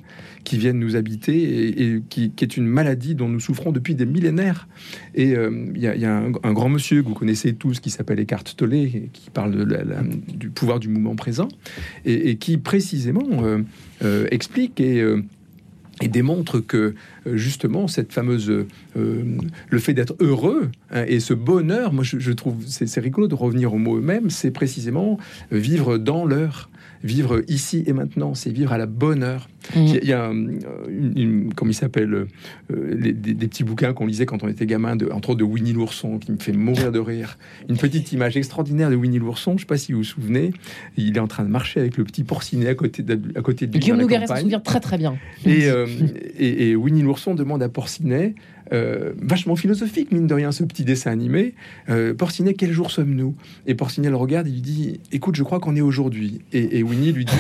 [0.45, 3.95] qui viennent nous habiter et, et qui, qui est une maladie dont nous souffrons depuis
[3.95, 4.69] des millénaires.
[5.15, 7.55] Et euh, il y a, il y a un, un grand monsieur que vous connaissez
[7.55, 9.67] tous qui s'appelle Eckhart Tolle, qui parle
[10.29, 11.49] du pouvoir du moment présent
[12.05, 13.59] et, qui précisément euh,
[14.05, 15.25] euh, explique et euh,
[16.01, 16.95] et démontre que
[17.27, 18.65] euh, justement cette fameuse
[18.95, 23.75] le fait d'être heureux hein, et ce bonheur, moi je, trouve c'est rigolo de revenir
[23.75, 25.19] au mot eux-mêmes, c'est précisément
[25.51, 26.71] vivre dans l'heure,
[27.05, 29.49] vivre ici et maintenant, c'est vivre à la bonne heure.
[29.77, 29.79] Mm.
[30.03, 30.33] Il y a, un-
[30.89, 32.27] une, une- comment il s'appelle, euh,
[32.71, 35.45] les- des, des petits bouquins qu'on lisait quand on était gamin, de, entre autres de
[35.45, 37.39] Winnie l'ourson, qui me fait mourir de rire.
[37.69, 40.53] Une petite image extraordinaire de Winnie l'ourson, je ne sais pas si vous vous souvenez,
[40.97, 43.67] il est en train de marcher avec le petit porcinet à côté de, à côté
[43.67, 43.81] de lui.
[43.81, 44.43] Guillaume campagne.
[44.43, 45.17] souvient très très bien.
[45.45, 45.87] Et, euh,
[46.39, 48.35] et, et Winnie l'ourson demande à Porcinet,
[48.73, 51.55] euh, vachement philosophique, mine de rien, ce petit dessin animé,
[51.89, 53.35] euh, Porcinet, quel jour sommes-nous?
[53.67, 56.41] Et Porcinet le regarde, il lui dit, écoute, je crois qu'on est aujourd'hui.
[56.53, 57.33] Et, et Winnie lui dit,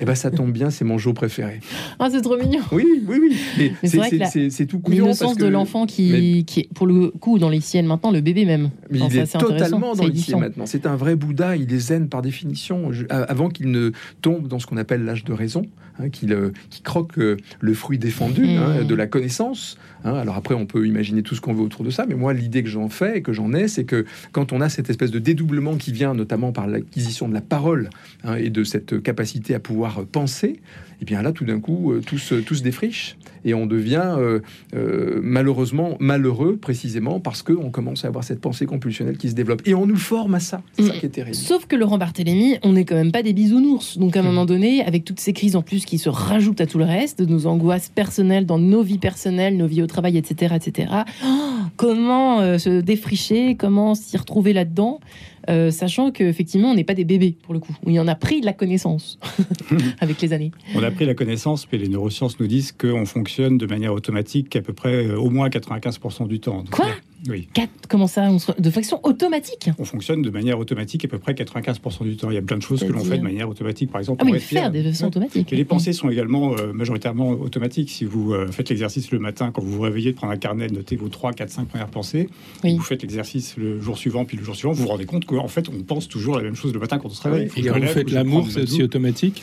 [0.00, 1.60] eh ben ça tombe bien, c'est mon jour préféré.
[1.98, 2.60] Ah, c'est trop mignon.
[2.72, 3.36] Oui, oui, oui.
[3.58, 5.04] Mais Mais c'est tout couillon.
[5.04, 8.20] L'innocence de l'enfant qui, mais- qui est, pour le coup, dans les siennes maintenant, le
[8.20, 8.70] bébé même.
[8.90, 10.40] Mais Enfin, il est intéressant, totalement dans l'ici et édifiant.
[10.40, 10.66] maintenant.
[10.66, 13.90] C'est un vrai Bouddha, il est zen par définition, Je- avant qu'il ne
[14.22, 15.62] tombe dans ce qu'on appelle l'âge de raison,
[15.98, 16.50] hein, qu'il euh,
[16.84, 19.78] croque euh, le fruit défendu hein, de la connaissance.
[20.04, 20.14] hein.
[20.14, 22.62] Alors après, on peut imaginer tout ce qu'on veut autour de ça, mais moi, l'idée
[22.62, 25.18] que j'en fais et que j'en ai, c'est que quand on a cette espèce de
[25.18, 27.90] dédoublement qui vient notamment par l'acquisition de la parole
[28.24, 30.60] hein, et de cette capacité à pouvoir penser,
[31.00, 34.02] et bien là, tout d'un coup, euh, tout, se, tout se défriche et on devient
[34.18, 34.40] euh,
[34.74, 39.62] euh, malheureusement malheureux précisément parce qu'on commence à avoir cette pensée compulsionnelle qui se développe.
[39.64, 40.60] Et on nous forme à ça.
[40.72, 40.98] C'est ça Mm.
[40.98, 41.36] qui est terrible.
[41.36, 43.96] Sauf que Laurent Barthélémy, on n'est quand même pas des bisounours.
[43.98, 44.28] Donc à un Mhm.
[44.28, 47.20] moment donné, avec toutes ces crises en plus qui se rajoutent à tout le reste,
[47.20, 50.88] de nos angoisses personnelles dans nos vies personnelles, nos vies au travail, etc., etc.
[51.24, 51.28] oh,
[51.76, 54.98] comment euh, se défricher, comment s'y retrouver là-dedans,
[55.48, 57.74] euh, sachant qu'effectivement, on n'est pas des bébés pour le coup.
[57.86, 59.18] Oui, on a pris de la connaissance
[60.00, 60.50] avec les années.
[60.74, 64.54] On a pris la connaissance, mais les neurosciences nous disent qu'on fonctionne de manière automatique
[64.56, 66.58] à peu près euh, au moins 95% du temps.
[66.58, 66.88] Donc, Quoi?
[67.28, 67.48] Oui.
[67.52, 69.70] Quatre- comment ça on se- De façon automatique?
[69.78, 72.30] On fonctionne de manière automatique à peu près 95% du temps.
[72.30, 73.90] Il y a plein de choses que l'on fait de manière automatique.
[73.90, 75.08] Par exemple, Ah oui, faire des façons Ouais.
[75.08, 75.52] automatiques.
[75.52, 77.90] Et les pensées sont également euh, majoritairement automatiques.
[77.90, 80.68] Si vous euh, faites l'exercice le matin, quand vous vous réveillez, de prendre un carnet,
[80.68, 82.28] de noter vos 3, 4, 5 premières pensées,
[82.62, 82.76] Oui.
[82.76, 85.48] vous faites l'exercice le jour suivant, puis le jour suivant, vous vous rendez compte qu'en
[85.48, 87.48] fait, on pense toujours la même chose le matin quand on se réveille.
[87.56, 89.42] Et quand vous faites l'amour, c'est aussi automatique?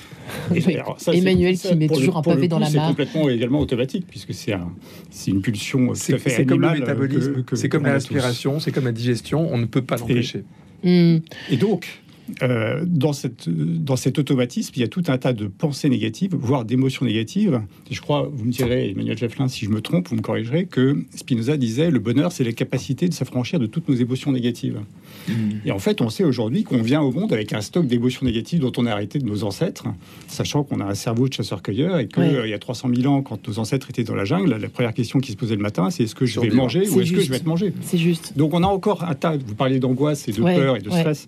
[0.56, 2.68] Et alors, ça, c'est- Emmanuel qui met pour le- toujours un pavé coup, dans la
[2.68, 2.88] C'est mare.
[2.90, 4.72] complètement également automatique, puisque c'est un,
[5.10, 7.70] c'est une pulsion tout C'est à fait c'est comme le euh, métabolisme, que- que- c'est
[7.70, 10.44] comme la respiration, c'est comme la digestion, on ne peut pas l'empêcher.
[10.84, 11.18] Hmm.
[11.50, 12.04] Et donc,
[12.42, 16.34] euh, dans, cette, dans cet automatisme, il y a tout un tas de pensées négatives,
[16.36, 17.62] voire d'émotions négatives.
[17.92, 20.66] Et je crois, vous me direz, Emmanuel Jefflin, si je me trompe, vous me corrigerez,
[20.66, 24.80] que Spinoza disait le bonheur, c'est la capacité de s'affranchir de toutes nos émotions négatives.
[25.28, 25.34] Mmh.
[25.66, 28.60] Et en fait, on sait aujourd'hui qu'on vient au monde avec un stock d'émotions négatives
[28.60, 29.86] dont on a arrêté de nos ancêtres,
[30.28, 32.50] sachant qu'on a un cerveau de chasseur-cueilleur et qu'il Ouais.
[32.50, 35.20] y a 300 000 ans, quand nos ancêtres étaient dans la jungle, la première question
[35.20, 37.30] qui se posait le matin, c'est est-ce que je vais manger ou est-ce que je
[37.30, 37.74] vais être mangé?
[37.82, 38.34] C'est juste.
[38.38, 40.90] donc on a encore un tas, vous parlez d'angoisse et de Ouais, peur et de
[40.90, 41.00] ouais.
[41.00, 41.28] stress.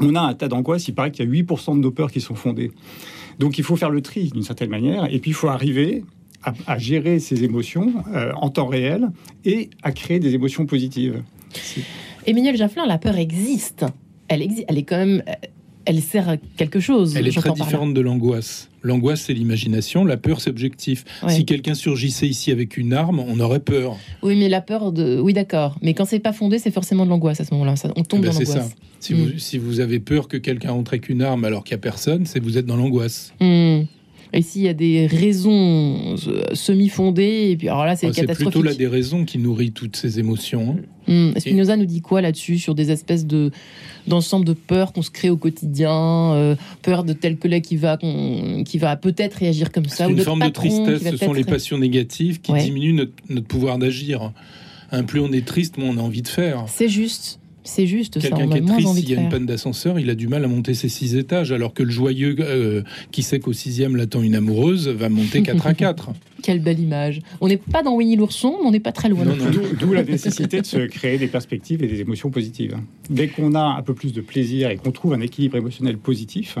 [0.00, 2.20] On a un tas d'angoisse, il paraît qu'il y a 8% de nos peurs qui
[2.20, 2.72] sont fondées.
[3.38, 6.04] Donc il faut faire le tri d'une certaine manière, et puis il faut arriver
[6.66, 9.10] à, gérer ces émotions euh, en temps réel
[9.44, 11.22] et à créer des émotions positives.
[12.24, 13.84] Emmanuel Jafflin, la peur existe.
[14.28, 14.64] Elle existe.
[14.68, 15.22] Elle est quand même.
[15.86, 17.16] Elle sert à quelque chose.
[17.16, 18.68] Elle est très différente de l'angoisse.
[18.82, 21.04] L'angoisse, c'est l'imagination, la peur, c'est objectif.
[21.22, 21.32] Ouais.
[21.32, 23.96] Si quelqu'un surgissait ici avec une arme, on aurait peur.
[24.22, 25.18] Oui, mais la peur de.
[25.20, 25.76] Oui, d'accord.
[25.82, 27.76] Mais quand c'est pas fondé, c'est forcément de l'angoisse à ce moment-là.
[27.76, 28.54] Ça- On tombe Ben, dans c'est ça.
[28.58, 28.74] l'angoisse.
[29.00, 29.16] Si, Mm.
[29.16, 31.82] vous, si vous avez peur que quelqu'un entre avec une arme alors qu'il n'y a
[31.82, 33.32] personne, c'est vous êtes dans l'angoisse.
[33.40, 33.82] Hmm.
[34.36, 38.20] Et s'il y a des raisons euh, semi-fondées, et puis alors là, c'est Ah, C'est
[38.20, 38.52] catastrophique.
[38.52, 40.76] plutôt la déraison qui nourrit toutes ces émotions.
[41.08, 41.32] hein.
[41.32, 41.38] Hmm.
[41.38, 43.50] Spinoza nous dit quoi là-dessus sur des espèces de
[44.06, 47.96] d'ensemble de peurs qu'on se crée au quotidien, euh, peur de tel collègue qui va
[47.96, 51.16] qu'on- qui va peut-être réagir comme ça, C'est ou une forme de patron tristesse, ce
[51.16, 52.62] sont les passions négatives qui Ouais.
[52.64, 54.32] diminuent notre, notre pouvoir d'agir.
[54.92, 56.64] Hein, plus on est triste, moins on a envie de faire.
[56.68, 58.28] C'est juste, c'est juste ça.
[58.28, 60.44] Quelqu'un qui a est triste, s'il y a une panne d'ascenseur, il a du mal
[60.44, 64.22] à monter ses six étages, alors que le joyeux euh, qui sait qu'au sixième l'attend
[64.22, 66.10] une amoureuse va monter 4 à 4.
[66.42, 67.20] Quelle belle image.
[67.40, 69.24] On n'est pas dans Winnie l'ourson, mais on n'est pas très loin.
[69.24, 72.76] Non, non d'où la nécessité de se créer des perspectives et des émotions positives.
[73.10, 76.58] Dès qu'on a un peu plus de plaisir et qu'on trouve un équilibre émotionnel positif,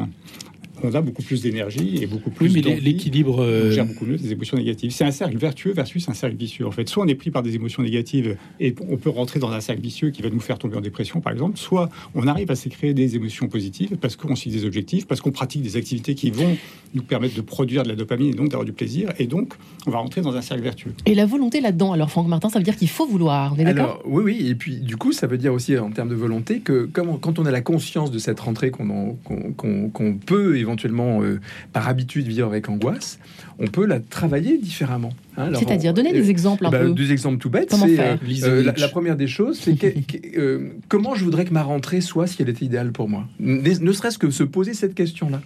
[0.82, 3.36] on a beaucoup plus d'énergie et beaucoup plus Oui, mais l'équilibre.
[3.38, 4.90] On euh, gère beaucoup mieux des émotions négatives.
[4.90, 6.66] C'est un cercle vertueux versus un cercle vicieux.
[6.66, 9.50] En fait, soit on est pris par des émotions négatives et on peut rentrer dans
[9.50, 11.58] un cercle vicieux qui va nous faire tomber en dépression, par exemple.
[11.58, 15.20] Soit on arrive à se créer des émotions positives parce qu'on suit des objectifs, parce
[15.20, 16.56] qu'on pratique des activités qui vont
[16.94, 19.12] nous permettre de produire de la dopamine et donc d'avoir du plaisir.
[19.18, 19.54] Et donc,
[19.86, 20.92] on va rentrer dans un cercle vertueux.
[21.06, 23.54] Et la volonté là-dedans, alors Franck Martin, ça veut dire qu'il faut vouloir.
[23.56, 23.84] On est d'accord?
[23.84, 26.60] Alors, oui, oui, et puis du coup, ça veut dire aussi en termes de volonté
[26.60, 29.16] que comme on- quand on a la conscience de cette rentrée qu'on
[29.56, 31.40] qu'on- qu'on peut éventuellement, euh,
[31.72, 33.18] par habitude, vivre avec angoisse,
[33.58, 35.12] on peut la travailler différemment.
[35.36, 35.50] hein.
[35.54, 36.90] C'est-à-dire, on- donner des euh, exemples un bah, peu.
[36.92, 37.70] Deux exemples tout bêtes.
[37.70, 39.76] Comment faire euh, la, première des choses, c'est
[40.36, 43.24] euh, comment je voudrais que ma rentrée soit si elle était idéale pour moi?
[43.40, 45.40] Ne, ne serait-ce que se poser cette question-là.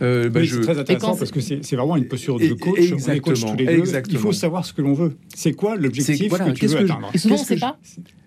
[0.00, 2.78] Euh, bah, Oui, je- c'est très intéressant parce que c'est vraiment une posture de coach.
[2.78, 3.78] On est coach exactement, tous les deux.
[3.80, 4.18] exactement.
[4.18, 5.16] Il faut savoir ce que l'on veut.
[5.34, 7.10] C'est quoi l'objectif C'est- voilà, que tu qu'est-ce veux que je- atteindre?
[7.14, 7.78] Et souvent, on ne sait pas.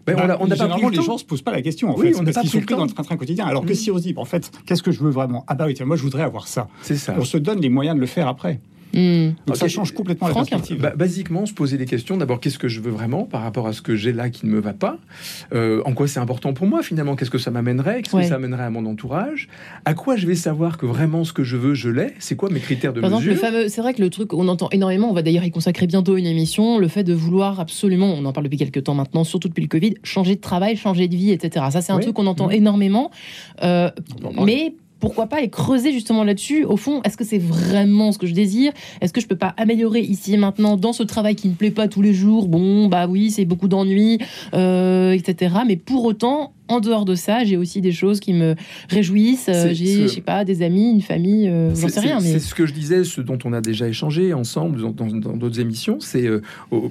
[0.05, 1.03] Ben, on a- on n'a pas pris généralement, le les temps.
[1.03, 2.85] gens se posent pas la question en Oui, fait, on parce qu'ils sont pris dans
[2.85, 3.45] le train-train quotidien.
[3.45, 3.75] Alors que Mm.
[3.75, 5.43] si on se dit, en fait, qu'est-ce que je veux vraiment?
[5.47, 6.67] Ah bah oui, tiens, moi je voudrais avoir ça.
[6.81, 7.15] C'est ça.
[7.17, 8.59] On se donne les moyens de le faire après.
[8.93, 9.31] Hmm.
[9.47, 10.81] Donc ça change complètement Franck, la perspective.
[10.81, 12.17] Bah, basiquement, se poser des questions.
[12.17, 14.51] D'abord, qu'est-ce que je veux vraiment par rapport à ce que j'ai là qui ne
[14.51, 14.97] me va pas
[15.53, 18.23] Euh, En quoi c'est important pour moi finalement Qu'est-ce que ça m'amènerait Qu'est-ce Ouais.
[18.23, 19.47] que ça amènerait à mon entourage?
[19.85, 22.13] À quoi je vais savoir que vraiment ce que je veux, je l'ai?
[22.19, 23.45] C'est quoi mes critères de Par exemple, le mesure?
[23.45, 26.17] fameux, c'est vrai que le truc, on entend énormément, on va d'ailleurs y consacrer bientôt
[26.17, 29.47] une émission, le fait de vouloir absolument, on en parle depuis quelques temps maintenant, surtout
[29.47, 31.65] depuis le Covid, changer de travail, changer de vie, etc.
[31.71, 32.03] Ça, c'est un Oui.
[32.03, 33.11] truc qu'on entend énormément.
[33.63, 33.89] Euh,
[34.45, 36.63] mais pourquoi pas et creuser justement là-dessus.
[36.63, 38.71] Au fond, est-ce que c'est vraiment ce que je désire?
[39.01, 41.71] Est-ce que je peux pas améliorer ici et maintenant dans ce travail qui ne plaît
[41.71, 42.47] pas tous les jours?
[42.47, 44.19] Bon, bah oui, c'est beaucoup d'ennuis,
[44.53, 45.55] euh, etc.
[45.67, 48.55] Mais pour autant, en dehors de ça, j'ai aussi des choses qui me
[48.89, 49.49] réjouissent.
[49.49, 52.19] Euh, J'ai, ce- je sais pas, des amis, une famille, euh, j'en C'est- sais rien.
[52.19, 55.07] c'est- Mais C'est ce que je disais, ce dont on a déjà échangé ensemble dans
[55.07, 55.99] d'autres émissions.
[55.99, 56.41] C'est euh,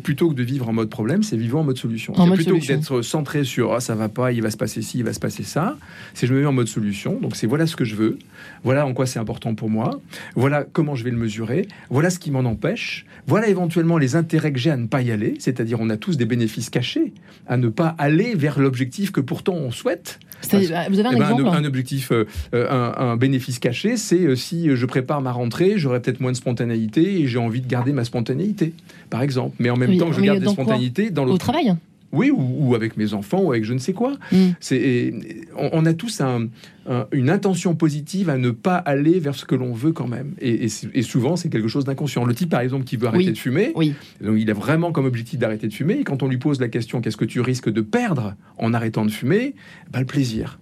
[0.02, 2.12] plutôt que de vivre en mode problème, c'est vivre en mode solution.
[2.16, 2.74] En mode plutôt solution.
[2.74, 5.12] que d'être centré sur ah ça va pas, il va se passer ci, il va
[5.12, 5.76] se passer ça.
[6.14, 7.18] C'est je me mets en mode solution.
[7.20, 8.18] Donc c'est voilà ce que je veux,
[8.64, 10.00] voilà en quoi c'est important pour moi,
[10.36, 14.52] voilà comment je vais le mesurer, voilà ce qui m'en empêche, voilà éventuellement les intérêts
[14.52, 15.34] que j'ai à ne pas y aller.
[15.38, 17.12] C'est-à-dire on a tous des bénéfices cachés
[17.46, 20.18] à ne pas aller vers l'objectif que pourtant on souhaite.
[20.50, 23.96] Vous avez un Eh ben, exemple un, un objectif, euh, euh, un, un bénéfice caché,
[23.98, 27.60] c'est euh, si je prépare ma rentrée, j'aurai peut-être moins de spontanéité et j'ai envie
[27.60, 28.72] de garder ma spontanéité,
[29.10, 29.54] par exemple.
[29.58, 31.38] Mais en même Oui, temps, je garde des dans spontanéités dans Au l'autre.
[31.38, 31.74] travail?
[32.12, 34.14] Oui, ou, ou avec mes enfants, ou avec je ne sais quoi.
[34.32, 34.36] Mm.
[34.58, 35.14] C'est,
[35.56, 36.48] on, on a tous un-
[36.88, 40.34] un- une intention positive à ne pas aller vers ce que l'on veut quand même.
[40.40, 42.24] Et, et c'est- et souvent, c'est quelque chose d'inconscient.
[42.24, 43.32] Le type, par exemple, qui veut arrêter Oui.
[43.32, 43.94] de fumer, Oui.
[44.20, 46.00] donc il a vraiment comme objectif d'arrêter de fumer.
[46.00, 49.04] Et quand on lui pose la question, qu'est-ce que tu risques de perdre en arrêtant
[49.04, 49.54] de fumer?
[49.92, 50.58] Bah, Le plaisir.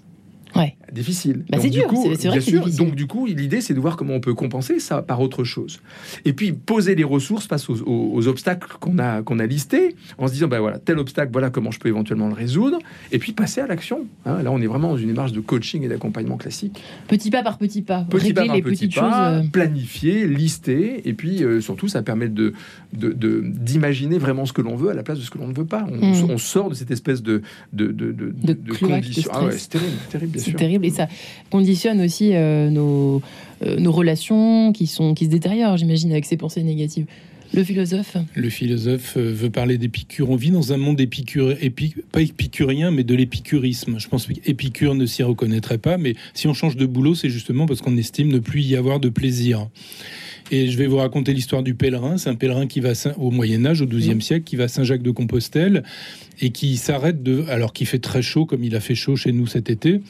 [0.56, 0.76] Ouais.
[0.92, 1.44] Difficile.
[1.50, 2.68] Bah, c'est du dur, coup, c'est- vrai bien sûr.
[2.78, 5.80] Donc du coup, l'idée c'est de voir comment on peut compenser ça par autre chose.
[6.24, 9.94] Et puis poser les ressources face aux, aux- aux obstacles qu'on a qu'on a listés,
[10.16, 12.78] en se disant bah voilà tel obstacle, voilà comment je peux éventuellement le résoudre.
[13.12, 14.06] Et puis passer à l'action.
[14.24, 14.42] hein.
[14.42, 16.82] Là, on est vraiment dans une démarche de coaching et d'accompagnement classique.
[17.08, 18.06] Petit pas par petit pas.
[18.08, 19.46] Petit pas Régler par les petit petites pas, choses.
[19.46, 22.54] euh, planifier, lister, et puis euh, surtout ça permet de
[22.94, 25.48] de- de- d'imaginer vraiment ce que l'on veut à la place de ce que l'on
[25.48, 25.87] ne veut pas.
[25.90, 26.30] On, Mm.
[26.30, 27.42] on sort de cette espèce de
[27.74, 29.30] de de, de, De condition.
[29.34, 30.38] Ah ouais, c'est terrible, terrible.
[30.38, 31.09] C'est terrible et ça
[31.51, 33.22] conditionne aussi euh, nos,
[33.64, 37.07] euh, nos relations qui, sont, qui se détériorent, j'imagine, avec ces pensées négatives.
[37.55, 40.29] Le philosophe Le philosophe euh, veut parler d'Épicure.
[40.29, 43.98] On vit dans un monde épicure, épi- pas épicurien, mais de l'épicurisme.
[43.98, 47.64] Je pense qu'Épicure ne s'y reconnaîtrait pas, mais si on change de boulot, c'est justement
[47.64, 49.68] parce qu'on estime ne plus y avoir de plaisir.
[50.51, 52.18] Et je vais vous raconter l'histoire du pèlerin.
[52.18, 55.85] C'est un pèlerin qui va au Moyen Âge, au XIIe siècle, qui va à Saint-Jacques-de-Compostelle
[56.40, 59.33] et qui s'arrête de, alors qu'il fait très chaud, comme il a fait chaud chez
[59.33, 60.01] nous cet été,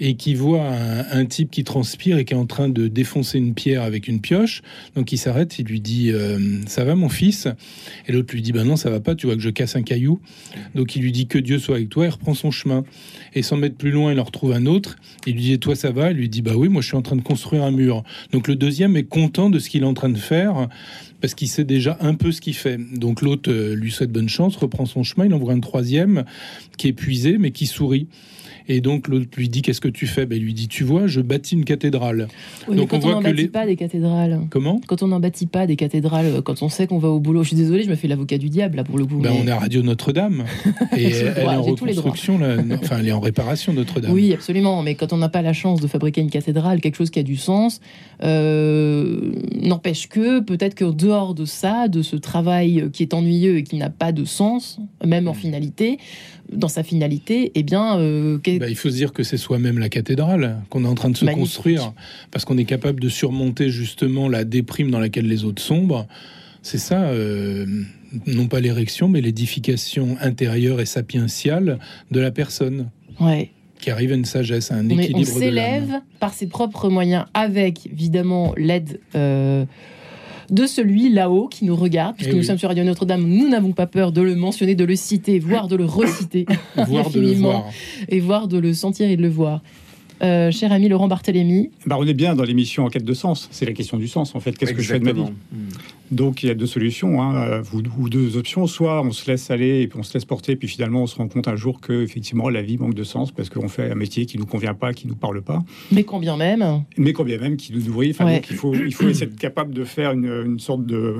[0.00, 0.68] et qui voit
[1.10, 4.20] un, type qui transpire et qui est en train de défoncer une pierre avec une
[4.20, 4.62] pioche.
[4.94, 7.48] Donc il s'arrête, il lui dit euh, Ça va mon fils?
[8.06, 9.82] Et l'autre lui dit Ben non, ça va pas, tu vois que je casse un
[9.82, 10.20] caillou.
[10.74, 12.84] Donc il lui dit Que Dieu soit avec toi, et reprend son chemin.
[13.34, 14.96] Et sans mettre plus loin, il en retrouve un autre.
[15.26, 16.12] Il lui dit toi, ça va?
[16.12, 18.04] Il lui dit Bah oui, moi je suis en train de construire un mur.
[18.32, 20.68] Donc le deuxième est content de ce qu'il est en train de faire
[21.20, 22.78] parce qu'il sait déjà un peu ce qu'il fait.
[22.96, 26.24] Donc l'autre euh, lui souhaite bonne chance, reprend son chemin, il envoie un troisième
[26.76, 28.08] qui est épuisé mais qui sourit.
[28.68, 30.26] Et donc l'autre lui dit qu'est-ce que tu fais?
[30.26, 32.28] Ben, Il lui dit tu vois je bâtis une cathédrale.
[32.68, 34.80] Oui, Donc, quand on on voit n'en que bâtit les- pas des cathédrales, Comment?
[34.86, 37.42] Quand on n'en bâtit pas des cathédrales, euh, quand on sait qu'on va au boulot,
[37.42, 39.18] je suis désolée, je me fais l'avocat du diable là pour le coup.
[39.18, 40.44] ben, mais- On est à Radio Notre-Dame
[40.96, 44.12] et elle est en reconstruction, là, non, enfin elle est en réparation Notre-Dame.
[44.12, 44.82] Oui, absolument.
[44.82, 47.22] Mais quand on n'a pas la chance de fabriquer une cathédrale, quelque chose qui a
[47.22, 47.80] du sens,
[48.22, 53.62] euh, n'empêche que peut-être qu'en dehors de ça, de ce travail qui est ennuyeux et
[53.62, 55.36] qui n'a pas de sens, même en Mm.
[55.36, 55.98] finalité,
[56.52, 59.88] dans sa finalité, eh bien, euh, Ben, il faut se dire que c'est soi-même la
[59.88, 61.44] cathédrale qu'on est en train de se Magnifique.
[61.54, 61.92] construire
[62.30, 66.06] parce qu'on est capable de surmonter justement la déprime dans laquelle les autres sombrent.
[66.62, 67.66] C'est ça, euh,
[68.26, 71.78] non pas l'érection, mais l'édification intérieure et sapientiale
[72.10, 73.50] de la personne ouais.
[73.80, 76.88] qui arrive à une sagesse, à un on, est- on équilibre s'élève par ses propres
[76.88, 79.00] moyens, avec évidemment l'aide.
[79.14, 79.64] euh,
[80.50, 83.72] de celui là-haut qui nous regarde, puisque Eh nous sommes sur Radio Notre-Dame, nous n'avons
[83.72, 87.28] pas peur de le mentionner, de le citer, voire de le reciter, Voir de le
[87.28, 87.50] infiniment.
[87.50, 87.64] voir.
[88.08, 89.62] et voire de le sentir et de le voir.
[90.22, 93.48] Euh, cher ami Laurent Barthélémy, Bah, on est bien dans l'émission En quête de sens.
[93.50, 94.56] C'est la question du sens, en fait.
[94.56, 95.24] Qu'est-ce que je fais de ma vie?
[96.10, 98.66] Donc, il y a deux solutions, hein, euh, ou, ou deux options.
[98.66, 101.16] Soit on se laisse aller et puis on se laisse porter, puis finalement, on se
[101.16, 103.94] rend compte un jour que, effectivement, la vie manque de sens parce qu'on fait un
[103.96, 107.24] métier qui nous convient pas, qui nous parle pas, mais quand bien même, mais quand
[107.24, 108.10] bien même qui nous nourrit.
[108.12, 108.36] Enfin, Ouais.
[108.36, 111.16] donc, il faut, il faut essayer d'être capable de faire une, une sorte de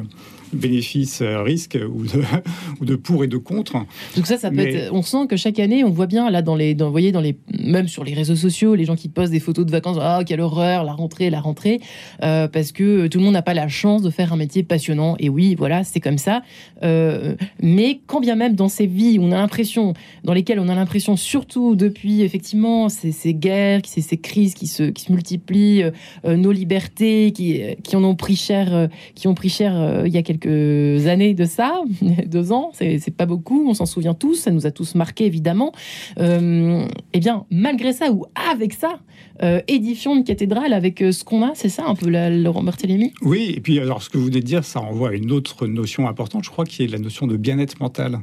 [0.53, 2.23] bénéfice-risque ou de,
[2.81, 3.75] ou de pour et de contre.
[4.17, 4.93] donc ça, ça peut Mais- être.
[4.95, 7.21] On sent que chaque année, on voit bien là dans les, dans, vous voyez, dans
[7.21, 9.99] les, même sur les réseaux sociaux, les gens qui postent des photos de vacances.
[10.01, 11.81] Ah, quelle horreur, la rentrée, la rentrée,
[12.23, 15.17] euh, parce que tout le monde n'a pas la chance de faire un métier passionnant.
[15.19, 16.43] Et oui, voilà, c'est comme ça.
[16.83, 20.75] Euh, mais quand bien même dans ces vies, on a l'impression, dans lesquelles on a
[20.75, 25.83] l'impression, surtout depuis effectivement ces, ces guerres, ces, ces crises qui se, qui se multiplient,
[25.83, 25.91] euh,
[26.25, 30.03] euh, nos libertés qui, qui en ont pris cher, euh, qui ont pris cher euh,
[30.07, 31.81] il y a quelques années de ça,
[32.27, 35.73] deux ans, c'est pas beaucoup, on s'en souvient tous, ça nous a tous marqué évidemment.
[36.19, 38.99] Euh, eh bien, malgré ça ou avec ça,
[39.43, 42.63] euh, édifions une cathédrale avec euh, ce qu'on a, c'est ça un peu la, Laurent
[42.63, 45.31] Barthélémy Oui, et puis alors ce que vous venez de dire, ça renvoie à une
[45.33, 48.19] autre notion importante, je crois, qui est la notion de bien-être mental.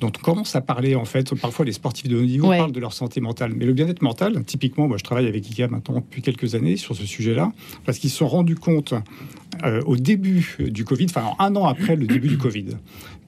[0.00, 1.34] dont on commence à parler en fait.
[1.34, 2.58] Parfois, les sportifs de haut niveau Ouais.
[2.58, 5.68] parlent de leur santé mentale, mais le bien-être mental, typiquement, moi, je travaille avec IKEA
[5.68, 7.52] maintenant depuis quelques années sur ce sujet-là,
[7.84, 8.94] parce qu'ils se sont rendus compte
[9.64, 12.66] euh, au début du Covid, enfin un an après le début du Covid,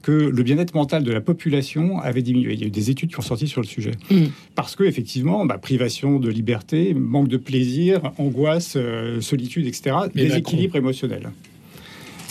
[0.01, 2.53] que le bien-être mental de la population avait diminué.
[2.53, 3.91] Il y a eu des études qui ont sorti sur le sujet.
[4.09, 4.27] Mm.
[4.55, 10.23] Parce que, effectivement, bah, privation de liberté, manque de plaisir, angoisse, euh, solitude, etc., Et
[10.23, 11.29] déséquilibre émotionnel.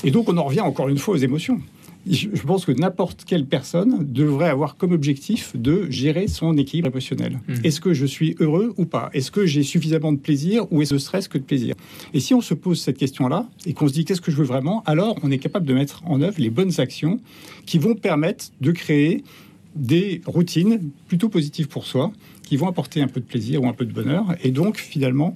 [0.04, 1.60] Et donc, on en revient encore une fois aux émotions.
[2.08, 7.40] Je pense que n'importe quelle personne devrait avoir comme objectif de gérer son équilibre émotionnel.
[7.48, 7.60] Mhm.
[7.64, 9.10] Est-ce que je suis heureux ou pas?
[9.12, 11.74] Est-ce que j'ai suffisamment de plaisir ou est-ce de stress que de plaisir?
[12.14, 14.44] Et si on se pose cette question-là et qu'on se dit qu'est-ce que je veux
[14.44, 17.20] vraiment, alors on est capable de mettre en œuvre les bonnes actions
[17.66, 19.24] qui vont permettre de créer
[19.74, 23.72] des routines plutôt positives pour soi, qui vont apporter un peu de plaisir ou un
[23.72, 25.34] peu de bonheur, et donc finalement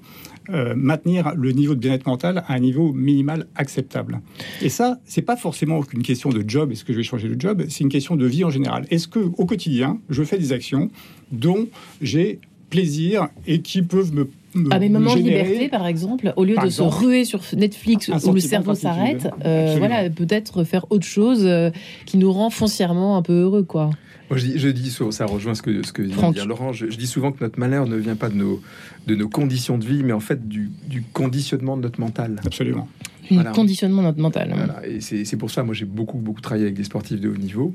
[0.49, 4.21] euh, maintenir le niveau de bien-être mental à un niveau minimal acceptable.
[4.63, 7.41] Et ça, c'est pas forcément qu'une question de job, est-ce que je vais changer de
[7.41, 8.87] job, c'est une question de vie en général.
[8.91, 10.91] Est-ce que au quotidien, je fais des actions
[11.33, 11.69] dont
[12.01, 16.33] j'ai plaisir et qui peuvent me, me- À mes me moments de liberté, par exemple,
[16.37, 20.65] au lieu de exemple, se ruer sur Netflix où le cerveau s'arrête, euh, voilà, peut-être
[20.65, 21.71] faire autre chose euh,
[22.07, 23.91] qui nous rend foncièrement un peu heureux, quoi.
[24.31, 25.93] Moi, je dis, je dis souvent, ça rejoint ce que, ce
[26.33, 26.73] dire Laurent.
[26.73, 28.63] Je, je dis souvent que notre malheur ne vient pas de nos,
[29.09, 32.41] de nos conditions de vie, mais en fait du, du conditionnement de notre mental.
[32.47, 32.89] Absolument.
[33.31, 33.51] Un Voilà.
[33.53, 34.53] conditionnement notre mental.
[34.55, 37.37] Voilà, et c'est pour ça, moi j'ai beaucoup, beaucoup travaillé avec des sportifs de haut
[37.37, 37.73] niveau.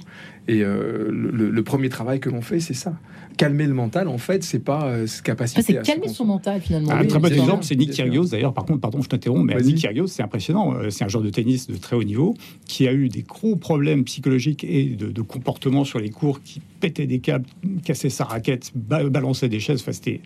[0.48, 2.98] Et euh, le, premier travail que l'on fait, c'est ça.
[3.38, 6.62] Calmer le mental, en fait, c'est pas euh, cette capacité Enfin, c'est calmer son mental
[6.62, 6.92] finalement.
[6.92, 7.92] Un Oui, très bon exemple, c'est Nick.
[7.92, 8.26] Kyrgios.
[8.30, 9.56] D'ailleurs, par contre, pardon, je t'interromps, mais.
[9.62, 10.74] Nick Kyrgios, c'est impressionnant.
[10.76, 12.36] Euh, C'est un joueur de tennis de très haut niveau
[12.68, 16.62] qui a eu des gros problèmes psychologiques et de, de comportement sur les cours, qui
[16.80, 17.46] pétait des câbles,
[17.84, 19.82] cassait sa raquette, ba- balançait des chaises.
[19.82, 20.22] Enfin, c'était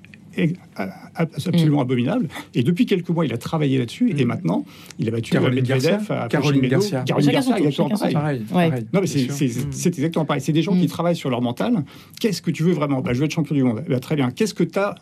[1.16, 2.28] absolument abominable.
[2.54, 4.14] Et depuis quelques mois, il a travaillé là-dessus.
[4.18, 4.66] Et maintenant,
[4.98, 6.22] il a battu Caroline Medvedev Garcia.
[6.24, 6.68] à Caroline.
[6.68, 7.04] Garcia.
[7.06, 8.14] Caroline exactement pareil.
[8.14, 8.70] Pareil, Ouais.
[8.70, 9.34] pareil, Non, mais c'est sûr.
[9.34, 9.72] c'est- Mm.
[9.72, 10.42] c'est exactement pareil.
[10.42, 10.80] C'est des gens Mm.
[10.82, 11.84] qui travaillent sur leur mental.
[12.20, 13.84] Qu'est-ce que tu veux vraiment bah, Je veux être champion du monde.
[13.90, 14.32] Bah, très bien.
[14.32, 14.96] Qu'est-ce que tu as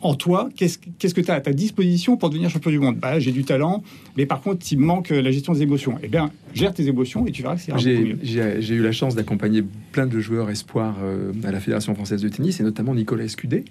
[0.00, 0.78] en toi Qu'est-ce
[1.14, 2.96] que tu as à ta disposition pour devenir champion du monde?
[2.96, 3.82] Bah, J'ai du talent,
[4.16, 5.98] mais par contre, il me manque euh, la gestion des émotions.
[6.02, 8.18] Eh bien, gère tes émotions et tu verras que c'est mieux.
[8.22, 9.62] j'ai- eu la chance d'accompagner
[9.92, 13.64] plein de joueurs espoirs euh, à la Fédération française de tennis, et notamment Nicolas Escudé,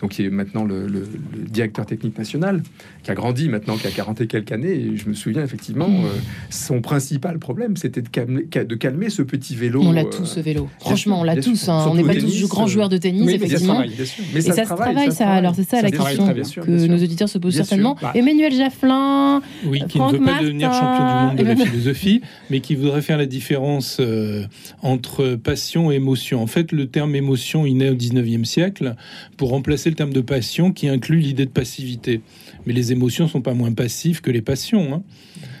[0.00, 2.62] donc qui est maintenant le, le- le directeur technique national,
[3.02, 4.72] qui a grandi maintenant, qui a 40 et quelques années.
[4.72, 6.08] Et je me souviens effectivement, euh,
[6.50, 9.80] son principal problème, c'était de calmer, de calmer ce petit vélo.
[9.82, 10.68] On l'a euh, tous ce vélo.
[10.80, 11.68] Franchement, on l'a tous.
[11.68, 11.86] hein.
[11.90, 13.74] On n'est pas tennis, tous grands joueurs de tennis, oui, mais ça se effectivement.
[13.74, 13.94] travaille.
[13.94, 14.24] bien sûr.
[14.32, 15.28] Mais Et ça, se travaille, ça.
[15.28, 16.88] Alors c'est ça, la question très bien sûr, que sûr.
[16.88, 17.68] nos auditeurs se posent Bien sûr.
[17.68, 17.96] certainement.
[18.00, 18.12] Bah.
[18.14, 20.44] Emmanuel Jafflin, Oui, qui Franck ne veut pas Martin.
[20.46, 22.20] devenir champion du monde de la philosophie,
[22.50, 24.44] mais qui voudrait faire la différence euh,
[24.82, 26.42] entre passion et émotion.
[26.42, 28.94] En fait, le terme émotion, il naît au 19e siècle
[29.36, 32.20] pour remplacer le terme de passion qui inclut l'idée de passivité.
[32.66, 34.94] Mais les émotions sont pas moins passives que les passions.
[34.94, 35.02] hein.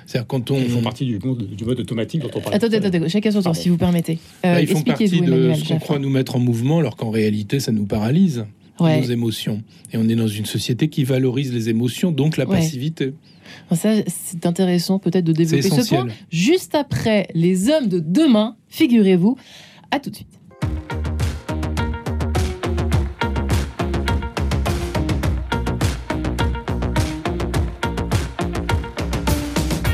[0.06, 0.58] C'est-à-dire quand on...
[0.58, 2.54] Ils font partie du, mode automatique dont on parle.
[2.56, 3.60] Attendez, attendez, chacun son tour, Pardon.
[3.60, 4.18] si vous permettez.
[4.44, 6.96] Euh, Bah, ils font partie de Emmanuel ce qu'on croit nous mettre en mouvement, alors
[6.96, 8.44] qu'en réalité, ça nous paralyse.
[8.80, 9.00] Ouais.
[9.00, 9.62] nos émotions.
[9.92, 12.56] Et on est dans une société qui valorise les émotions, donc la Ouais.
[12.58, 13.14] passivité.
[13.72, 16.06] Ça, c'est intéressant peut-être de développer ce point.
[16.30, 19.36] Juste après les hommes de demain, figurez-vous.
[19.90, 20.28] À tout de suite.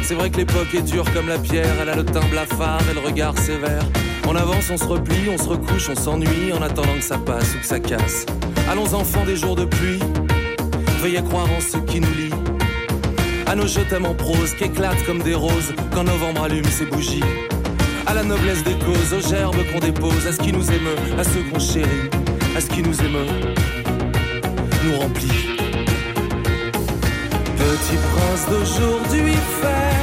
[0.03, 2.95] C'est vrai que l'époque est dure comme la pierre, elle a le teint blafard et
[2.95, 3.85] le regard sévère.
[4.29, 7.55] On avance, on se replie, on se recouche, on s'ennuie en attendant que ça passe
[7.55, 8.27] ou que ça casse.
[8.69, 10.01] Allons enfants des jours de pluie,
[11.01, 12.33] veuillez croire en ce qui nous lie.
[13.47, 16.87] À nos je t'aime en prose qui éclatent comme des roses quand novembre allume ses
[16.87, 17.23] bougies.
[18.07, 21.25] À la noblesse des causes, aux gerbes qu'on dépose, à ce qui nous émeut, à
[21.25, 22.11] ceux qu'on chérit,
[22.57, 23.27] à ce qui nous émeut,
[24.85, 25.57] nous remplit.
[27.57, 29.97] Petit prince d'aujourd'hui fête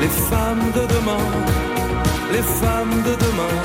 [0.00, 1.18] les femmes de demain,
[2.32, 3.56] les femmes de demain,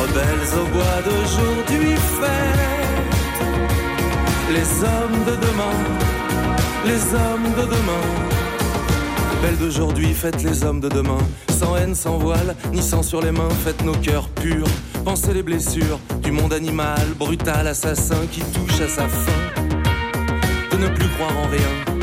[0.00, 2.76] rebelles au bois d'aujourd'hui fête
[4.52, 5.76] les hommes de demain,
[6.86, 8.36] les hommes de demain.
[9.42, 11.18] Belles d'aujourd'hui, faites les hommes de demain.
[11.50, 14.66] Sans haine, sans voile, ni sang sur les mains, faites nos cœurs purs.
[15.04, 19.60] Pensez les blessures du monde animal, brutal, assassin qui touche à sa fin.
[20.70, 21.95] De ne plus croire en rien.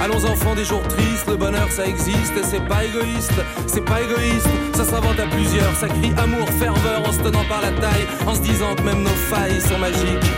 [0.00, 4.02] Allons enfants des jours tristes, le bonheur ça existe et c'est pas égoïste, c'est pas
[4.02, 8.06] égoïste, ça s'invente à plusieurs, ça crie amour, ferveur en se tenant par la taille,
[8.26, 10.30] en se disant que même nos failles sont magiques,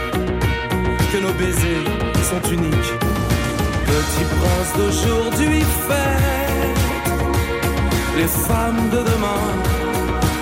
[1.12, 1.84] que nos baisers
[2.22, 2.92] sont uniques.
[3.84, 6.38] Petit prince d'aujourd'hui fête
[8.16, 9.44] les femmes de demain,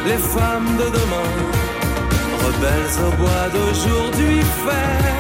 [0.06, 1.30] les femmes de demain,
[2.44, 5.16] rebelles au bois d'aujourd'hui fête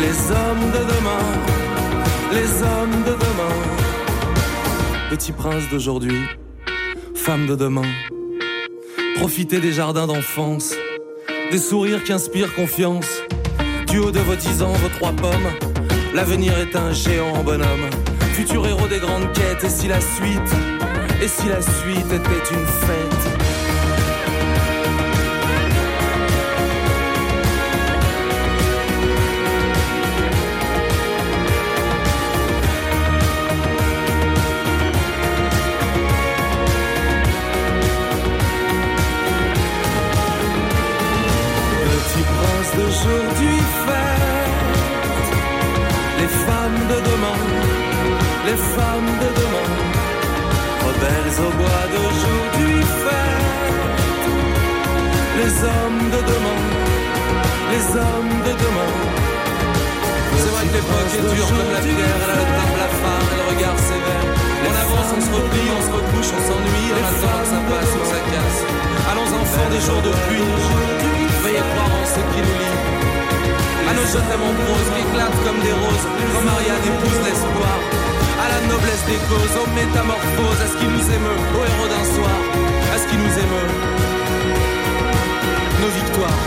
[0.00, 1.24] les hommes de demain,
[2.32, 3.54] les hommes de demain,
[5.10, 6.18] petit prince d'aujourd'hui,
[7.14, 7.90] femme de demain,
[9.16, 10.74] profitez des jardins d'enfance,
[11.50, 13.22] des sourires qui inspirent confiance,
[13.86, 15.50] du haut de vos dix ans, vos trois pommes,
[16.14, 17.88] l'avenir est un géant bonhomme,
[18.34, 20.54] futur héros des grandes quêtes, et si la suite,
[21.22, 23.87] et si la suite était une fête?
[48.48, 49.68] Les femmes de demain,
[50.86, 54.26] rebelles au bois d'aujourd'hui fête
[55.40, 56.60] les hommes de demain,
[57.72, 58.92] les hommes de demain.
[60.40, 63.36] C'est vrai que l'époque est dure comme la pierre, elle a le teint blafard et
[63.40, 64.26] le regard sévère.
[64.68, 67.92] On avance, on se replie, on se recouche, on s'ennuie, en attendant que ça passe
[67.92, 68.60] ou que ça casse.
[69.12, 70.48] Allons enfants des jours de pluie,
[71.44, 72.80] veuillez croire en ce qui nous lie.
[73.88, 77.76] À nos je t'aime en prose qui éclatent comme des roses, quand Marianne épouse l'espoir.
[78.48, 82.38] La noblesse des causes, aux métamorphoses, à ce qui nous émeut, aux héros d'un soir,
[82.94, 83.70] à ce qui nous émeut.
[85.80, 86.40] Nos victoires.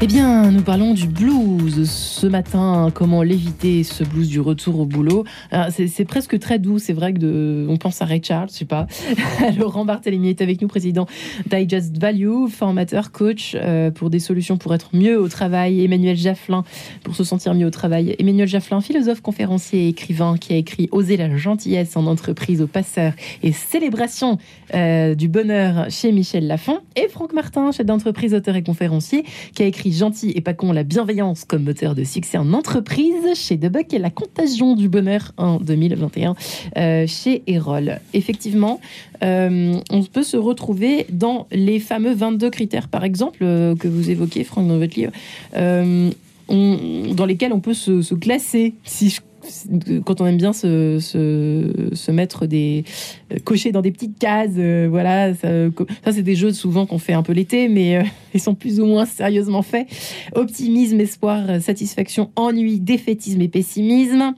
[0.00, 2.03] Eh bien, nous parlons du blues.
[2.24, 5.24] Ce matin, comment l'éviter, ce blues du retour au boulot.
[5.68, 8.64] C'est presque très doux, c'est vrai que de, on pense à Ray Charles, je sais
[8.64, 8.86] pas.
[9.58, 11.06] Laurent Barthélemy est avec nous, président
[11.44, 15.84] Digest Value, formateur, coach euh, pour des solutions pour être mieux au travail.
[15.84, 16.64] Emmanuel Jafflin,
[17.02, 18.16] pour se sentir mieux au travail.
[18.18, 22.66] Emmanuel Jafflin, philosophe, conférencier et écrivain qui a écrit Oser la gentillesse en entreprise aux
[22.66, 23.12] passeurs
[23.42, 24.38] et célébration
[24.72, 26.78] euh, du bonheur chez Michel Lafon.
[26.96, 30.72] Et Franck Martin, chef d'entreprise, auteur et conférencier, qui a écrit Gentil et pas con,
[30.72, 35.32] la bienveillance comme moteur de succès en entreprise chez Debuck et la contagion du bonheur
[35.36, 36.36] en 2021
[36.76, 38.00] euh, chez Erol.
[38.12, 38.80] Effectivement,
[39.22, 44.10] euh, on peut se retrouver dans les fameux 22 critères, par exemple, euh, que vous
[44.10, 45.12] évoquez, Franck, dans votre livre,
[47.16, 48.74] dans lesquels on peut se, se classer.
[50.04, 52.84] Quand on aime bien se, mettre des
[53.32, 55.48] euh, cocher dans des petites cases, euh, voilà, ça,
[56.12, 58.02] c'est des jeux souvent qu'on fait un peu l'été, mais euh,
[58.34, 59.86] ils sont plus ou moins sérieusement faits.
[60.34, 64.34] Optimisme, espoir, satisfaction, ennui, défaitisme et pessimisme.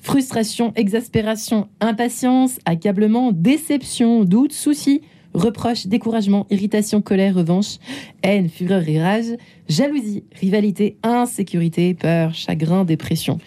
[0.00, 5.00] Frustration, exaspération, impatience, accablement, déception, doute, souci,
[5.34, 7.78] reproche, découragement, irritation, colère, revanche,
[8.22, 9.36] haine, fureur et rage,
[9.68, 13.38] jalousie, rivalité, insécurité, peur, chagrin, dépression.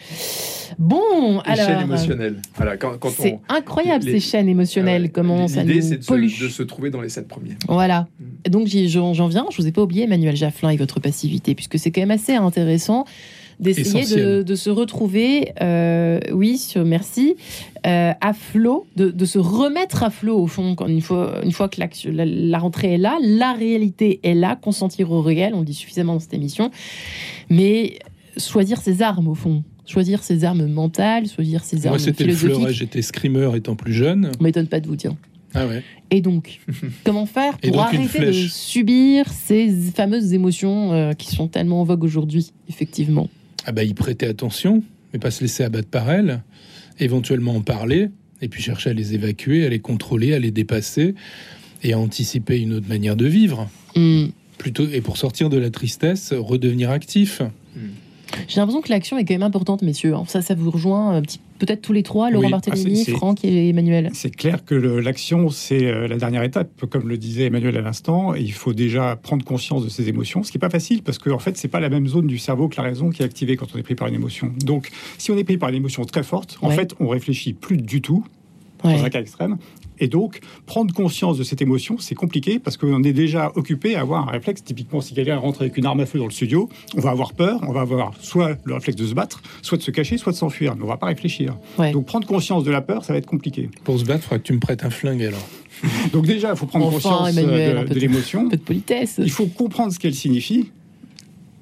[0.79, 1.81] Bon, Les chaînes alors.
[1.81, 2.35] émotionnelles.
[2.55, 3.53] Voilà, quand, quand C'est on.
[3.53, 6.27] incroyable les- ces chaînes émotionnelles, comment ça nous L'idée, c'est de, se- pollue.
[6.41, 7.55] de se trouver dans les sept premiers.
[7.67, 8.07] Voilà.
[8.19, 8.49] Mm.
[8.51, 11.89] Donc j'en viens, je vous ai pas oublié Emmanuel Jafflin et votre passivité, puisque c'est
[11.91, 13.05] quand même assez intéressant
[13.59, 14.05] d'essayer
[14.43, 17.35] de, se retrouver, euh, oui, sur- merci,
[17.87, 21.51] euh, à flot, de, de se remettre à flot au fond, quand une fois, une
[21.51, 25.61] fois que la, la rentrée est là, la réalité est là, consentir au réel, on
[25.61, 26.69] le dit suffisamment dans cette émission,
[27.49, 27.97] mais
[28.37, 32.33] choisir ses armes au fond, choisir ses armes mentales, choisir ses Moi, armes c'était le
[32.33, 32.53] fleuret.
[32.53, 32.77] philosophiques.
[32.77, 34.31] J'étais screamer étant plus jeune.
[34.39, 35.15] On m'étonne pas de vous dire.
[35.53, 35.83] Ah ouais.
[36.11, 36.59] Et donc,
[37.03, 38.51] comment faire Et pour donc une arrêter de flèche.
[38.51, 43.29] subir ces fameuses émotions euh, qui sont tellement en vogue aujourd'hui, effectivement?
[43.65, 44.83] Ah bah, y prêter attention,
[45.13, 46.43] mais pas se laisser abattre par elles.
[46.99, 48.09] Éventuellement en parler,
[48.41, 51.15] et puis chercher à les évacuer, à les contrôler, à les dépasser,
[51.83, 53.69] et à anticiper une autre manière de vivre.
[53.95, 54.27] Hmm.
[54.57, 57.41] Plutôt, et pour sortir de la tristesse, redevenir actif.
[58.47, 60.09] J'ai l'impression que l'action est quand même importante, messieurs.
[60.09, 62.51] Alors, ça, ça vous rejoint petit- peut-être tous les trois, Laurent Oui.
[62.51, 64.09] Barthélémy, Ah, c'est- Franck et Emmanuel.
[64.13, 66.85] C'est clair que l'action, c'est euh, la dernière étape.
[66.89, 70.51] Comme le disait Emmanuel à l'instant, il faut déjà prendre conscience de ses émotions, ce
[70.51, 72.67] qui n'est pas facile parce qu'en en fait, c'est pas la même zone du cerveau
[72.69, 74.51] que la raison qui est activée quand on est pris par une émotion.
[74.63, 76.75] Donc, si on est pris par une émotion très forte, en Ouais.
[76.75, 78.23] fait, on réfléchit plus du tout
[78.83, 78.93] Ouais.
[78.95, 79.57] dans un cas extrême.
[79.99, 84.01] Et donc, prendre conscience de cette émotion, c'est compliqué parce qu'on est déjà occupé à
[84.01, 84.63] avoir un réflexe.
[84.63, 87.33] Typiquement, si quelqu'un rentre avec une arme à feu dans le studio, on va avoir
[87.33, 90.31] peur, on va avoir soit le réflexe de se battre, soit de se cacher, soit
[90.31, 90.75] de s'enfuir.
[90.75, 91.57] Mais on va pas réfléchir.
[91.77, 91.91] Ouais.
[91.91, 93.69] Donc, prendre conscience de la peur, ça va être compliqué.
[93.83, 95.47] Pour se battre, il faudra que tu me prêtes un flingue alors.
[96.11, 98.45] Donc déjà, il faut prendre Enfin, conscience euh, Emmanuel, de de- l'émotion.
[98.47, 99.15] Un peu de politesse.
[99.19, 100.71] Il faut comprendre ce qu'elle signifie.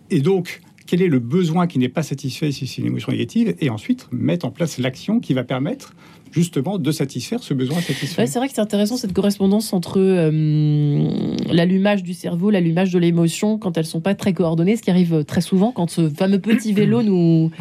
[0.09, 3.55] Et donc, quel est le besoin qui n'est pas satisfait si c'est une émotion négative?
[3.59, 5.93] Et ensuite, mettre en place l'action qui va permettre
[6.35, 8.21] justement de satisfaire ce besoin satisfait.
[8.21, 11.07] Ouais, c'est vrai que c'est intéressant cette correspondance entre euh,
[11.49, 15.23] l'allumage du cerveau, l'allumage de l'émotion quand elles sont pas très coordonnées, ce qui arrive
[15.23, 17.51] très souvent quand ce fameux petit vélo nous,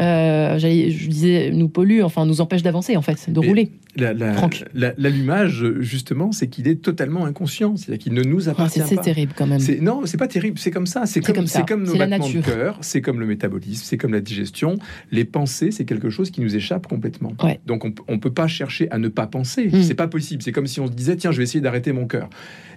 [0.00, 3.70] euh, je disais, nous pollue, enfin nous empêche d'avancer en fait, de Mais- rouler.
[3.96, 7.76] La- la- L'allumage, justement, c'est qu'il est totalement inconscient.
[7.76, 9.02] C'est-à-dire qu'il ne nous Ah, appartient c'est c'est pas.
[9.02, 9.58] terrible quand même.
[9.58, 11.06] C'est- Non, c'est pas terrible, c'est comme ça.
[11.06, 11.58] C'est comme, comme ça.
[11.60, 14.76] c'est comme nos C'est battements de cœur, c'est comme le métabolisme, c'est comme la digestion.
[15.10, 17.32] Les pensées, c'est quelque chose qui nous échappe complètement.
[17.42, 17.58] Ouais.
[17.66, 19.66] Donc on, on peut pas chercher à ne pas penser.
[19.72, 19.82] Mm.
[19.82, 20.42] C'est pas possible.
[20.42, 22.28] C'est comme si on se disait tiens, je vais essayer d'arrêter mon cœur.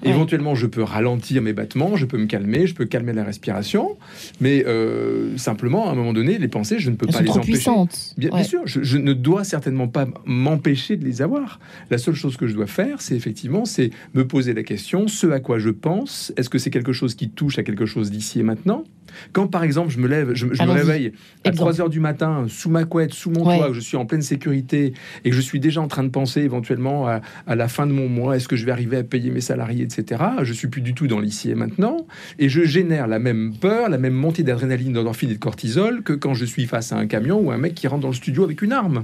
[0.03, 0.09] Ouais.
[0.09, 3.97] Éventuellement, je peux ralentir mes battements, je peux me calmer, je peux calmer la respiration,
[4.41, 7.24] mais euh, simplement à un moment donné, les pensées, je ne peux Elles pas sont
[7.24, 7.51] les trop empêcher.
[7.53, 8.14] puissantes.
[8.18, 8.43] Bien, bien Ouais.
[8.43, 11.60] sûr, je, je ne dois certainement pas m'empêcher de les avoir.
[11.91, 15.28] La seule chose que je dois faire, c'est effectivement, c'est me poser la question, ce
[15.28, 18.39] à quoi je pense, est-ce que c'est quelque chose qui touche à quelque chose d'ici
[18.39, 18.84] et maintenant?
[19.32, 21.14] Quand par exemple, je me lève, je, je me réveille
[21.45, 21.72] à Exemple.
[21.74, 23.58] 3 heures du matin, sous ma couette, sous mon Ouais.
[23.58, 24.93] toit, que je suis en pleine sécurité
[25.24, 27.91] et que je suis déjà en train de penser éventuellement à, à la fin de
[27.91, 30.24] mon mois, est-ce que je vais arriver à payer mes salariés, etc.
[30.41, 32.08] Je suis plus du tout dans l'ici et maintenant
[32.39, 36.14] et je génère la même peur, la même montée d'adrénaline, d'endorphine et de cortisol que
[36.14, 38.43] quand je suis face à un camion ou un mec qui rentre dans le studio
[38.45, 39.04] avec une arme.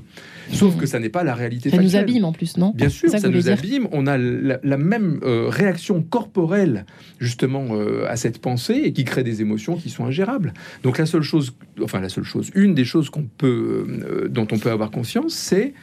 [0.51, 2.73] Sauf que ça n'est pas la réalité nous abîme en plus, non?
[2.75, 3.87] Bien sûr, ça nous dire abîme.
[3.91, 6.85] On a la, la même euh, réaction corporelle
[7.19, 10.53] justement euh, à cette pensée et qui crée des émotions qui sont ingérables.
[10.83, 14.47] Donc la seule chose, enfin la seule chose, une des choses qu'on peut, euh, dont
[14.51, 15.73] on peut avoir conscience, c'est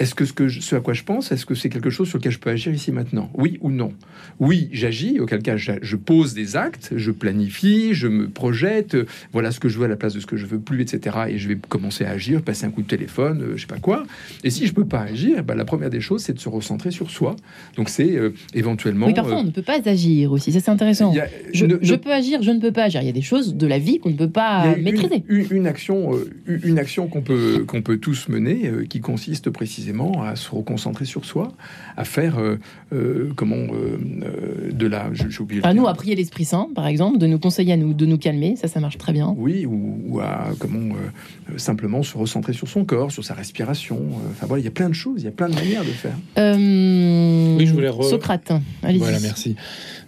[0.00, 2.08] Est-ce que ce, que je- ce à quoi je pense, est-ce que c'est quelque chose
[2.08, 3.30] sur lequel je peux agir ici maintenant?
[3.34, 3.92] Oui ou non?
[4.40, 9.52] Oui, j'agis, auquel cas je pose des actes, je planifie, je me projette, euh, voilà
[9.52, 11.16] ce que je veux à la place de ce que je veux plus, etc.
[11.28, 13.78] Et je vais commencer à agir, passer un coup de téléphone, euh, je sais pas
[13.78, 14.04] quoi.
[14.42, 16.90] Et si je peux pas agir, bah, la première des choses, c'est de se recentrer
[16.90, 17.36] sur soi.
[17.76, 19.06] Donc c'est euh, éventuellement...
[19.06, 20.50] Oui, parfois euh, on ne peut pas agir aussi.
[20.50, 21.14] Ça c'est intéressant.
[21.16, 23.00] a- Je, ne- je ne- peux agir, je ne peux pas agir.
[23.02, 25.22] Il y a des choses de la vie qu'on ne peut pas une- maîtriser.
[25.28, 26.32] Une, une action, euh,
[26.64, 29.83] une action qu'on peut, qu'on peut tous mener, qui consiste précisément
[30.22, 31.52] à se reconcentrer sur soi,
[31.96, 32.58] à faire euh,
[32.92, 35.12] euh, comment euh, euh, de la.
[35.12, 35.60] je- J'ai oublié.
[35.64, 38.18] À nous, à prier l'Esprit Saint, par exemple, de nous conseiller à nous, de nous
[38.18, 39.34] calmer, ça, ça marche très bien.
[39.36, 43.96] Oui, ou, ou à comment euh, simplement se recentrer sur son corps, sur sa respiration.
[43.96, 45.82] euh, Enfin voilà, il y a plein de choses, il y a plein de manières
[45.82, 46.16] de faire.
[46.38, 48.98] Euh, Oui, je voulais re- Socrate, allez-y.
[48.98, 49.56] Voilà, merci.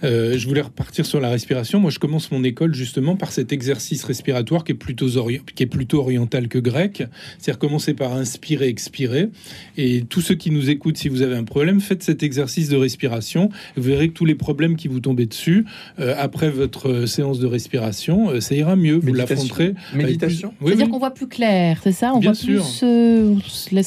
[0.05, 1.81] Euh, je voulais repartir sur la respiration.
[1.81, 5.63] Moi, je commence mon école justement par cet exercice respiratoire qui est plutôt, ori- qui
[5.63, 7.03] est plutôt oriental que grec.
[7.39, 9.29] C'est-à-dire commencer par inspirer, expirer.
[9.77, 12.77] Et tous ceux qui nous écoutent, si vous avez un problème, faites cet exercice de
[12.77, 13.49] respiration.
[13.77, 15.65] Vous verrez que tous les problèmes qui vous tombaient dessus,
[15.99, 18.97] euh, après votre euh, séance de respiration, euh, ça ira mieux.
[18.97, 19.75] Vous l'affronterez.
[19.95, 20.51] Méditation.
[20.51, 20.93] plus- Oui, C'est-à-dire oui.
[20.93, 22.13] qu'on voit plus clair, c'est ça?
[22.15, 22.63] On Bien voit sûr.
[22.63, 22.81] plus.
[22.83, 23.35] euh,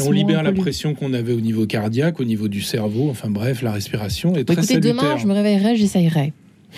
[0.05, 3.09] on libère la pression qu'on avait au niveau cardiaque, au niveau du cerveau.
[3.09, 5.17] Enfin bref, la respiration est Bah, très écoutez, demain, salutaire.
[5.19, 6.33] je me réveillerai, j'essayerai.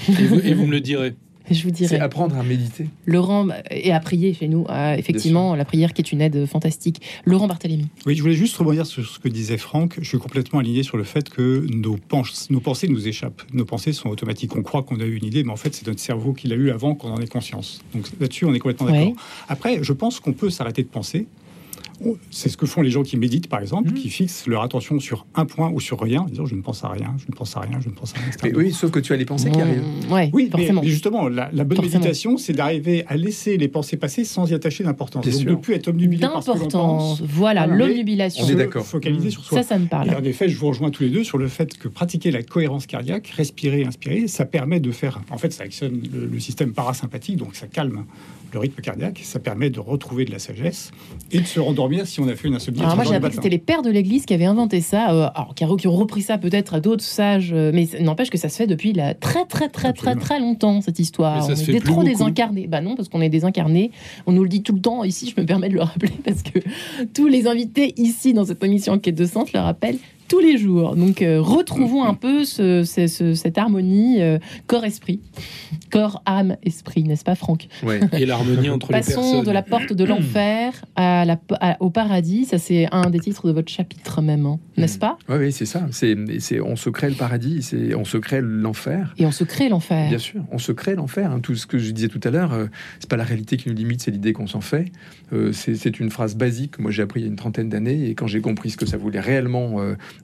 [0.10, 1.14] et, vous, et vous me le direz.
[1.50, 1.98] Et je vous C'est dirai.
[2.00, 2.88] apprendre à méditer.
[3.06, 7.02] Laurent, et à prier chez nous, euh, effectivement, la prière qui est une aide fantastique.
[7.26, 7.88] Laurent Barthélémy.
[8.06, 9.96] Oui, je voulais juste rebondir sur ce que disait Franck.
[10.00, 13.42] Je suis complètement aligné sur le fait que nos, pens- nos pensées nous échappent.
[13.54, 14.56] Nos pensées sont automatiques.
[14.56, 16.56] On croit qu'on a eu une idée, mais en fait, c'est notre cerveau qui l'a
[16.56, 17.82] eu avant qu'on en ait conscience.
[17.96, 19.00] Donc là-dessus, on est complètement Ouais.
[19.08, 19.16] d'accord.
[19.50, 21.26] Après, je pense qu'on peut s'arrêter de penser.
[22.32, 23.96] C'est ce que font les gens qui méditent, par exemple, Mhm.
[23.96, 26.84] qui fixent leur attention sur un point ou sur rien, en disant je ne pense
[26.84, 28.28] à rien, je ne pense à rien, je ne pense à rien.
[28.28, 28.40] etc.
[28.52, 29.84] Mais oui, sauf que tu as les pensées qui arrivent.
[30.08, 30.82] Mmh, ouais, Oui, forcément.
[30.82, 32.00] mais justement, la, la bonne Forcément.
[32.00, 35.26] méditation, c'est d'arriver à laisser les pensées passer sans y attacher d'importance.
[35.26, 35.50] Donc sûr.
[35.52, 37.22] ne plus être omnubilé par ce que pense.
[37.22, 38.46] Voilà, l'omnubilation.
[38.46, 38.86] On est d'accord.
[38.86, 39.32] Focaliser Mmh.
[39.32, 39.62] sur soi.
[39.64, 40.10] Ça, ça me Et parle.
[40.10, 42.86] en effet, je vous rejoins tous les deux sur le fait que pratiquer la cohérence
[42.88, 45.22] cardiaque, respirer, inspirer, ça permet de faire.
[45.30, 48.06] En fait, ça actionne le, le système parasympathique, donc ça calme
[48.54, 50.92] le rythme cardiaque, ça permet de retrouver de la sagesse
[51.32, 52.82] et de se rendormir si on a fait une insomnie.
[52.82, 55.30] Alors moi, j'ai appris que c'était les pères de l'Église qui avaient inventé ça, euh,
[55.34, 58.58] alors qui, ont repris ça peut-être à d'autres sages, euh, mais n'empêche que ça se
[58.58, 60.22] fait depuis la très très très très Absolument.
[60.22, 61.50] très longtemps cette histoire.
[61.50, 62.08] On se est trop beaucoup.
[62.08, 62.68] désincarnés.
[62.68, 63.92] Bah non, parce qu'on est désincarnés.
[64.26, 65.04] On nous le dit tout le temps.
[65.04, 66.60] Ici, je me permets de le rappeler parce que
[67.14, 70.00] tous les invités ici dans cette émission Enquête de Sens le rappellent
[70.32, 70.96] tous les jours.
[70.96, 75.20] Donc euh, retrouvons un peu ce- ce- ce- cette harmonie euh, corps-esprit,
[75.92, 78.00] corps, âme, esprit, n'est-ce pas, Franck Ouais.
[78.14, 79.44] Et l'harmonie entre les Passons personnes.
[79.46, 82.46] de la porte de l'enfer à la, à- au paradis.
[82.46, 85.66] Ça, c'est un des titres de votre chapitre même, hein, n'est-ce pas Oui, oui, c'est
[85.66, 85.86] ça.
[85.92, 86.16] C'est,
[86.62, 89.14] on se crée le paradis, c'est, on se crée l'enfer.
[89.18, 90.08] Et on se crée l'enfer.
[90.10, 91.32] Bien sûr, on se crée l'enfer.
[91.32, 91.40] hein.
[91.42, 92.68] Tout ce que je disais tout à l'heure, euh,
[93.00, 94.86] c'est pas la réalité qui nous limite, c'est l'idée qu'on s'en fait.
[95.34, 96.78] Euh, c'est, une phrase basique.
[96.78, 98.78] que Moi, j'ai appris il y a une trentaine d'années, et quand j'ai compris ce
[98.78, 99.80] que ça voulait réellement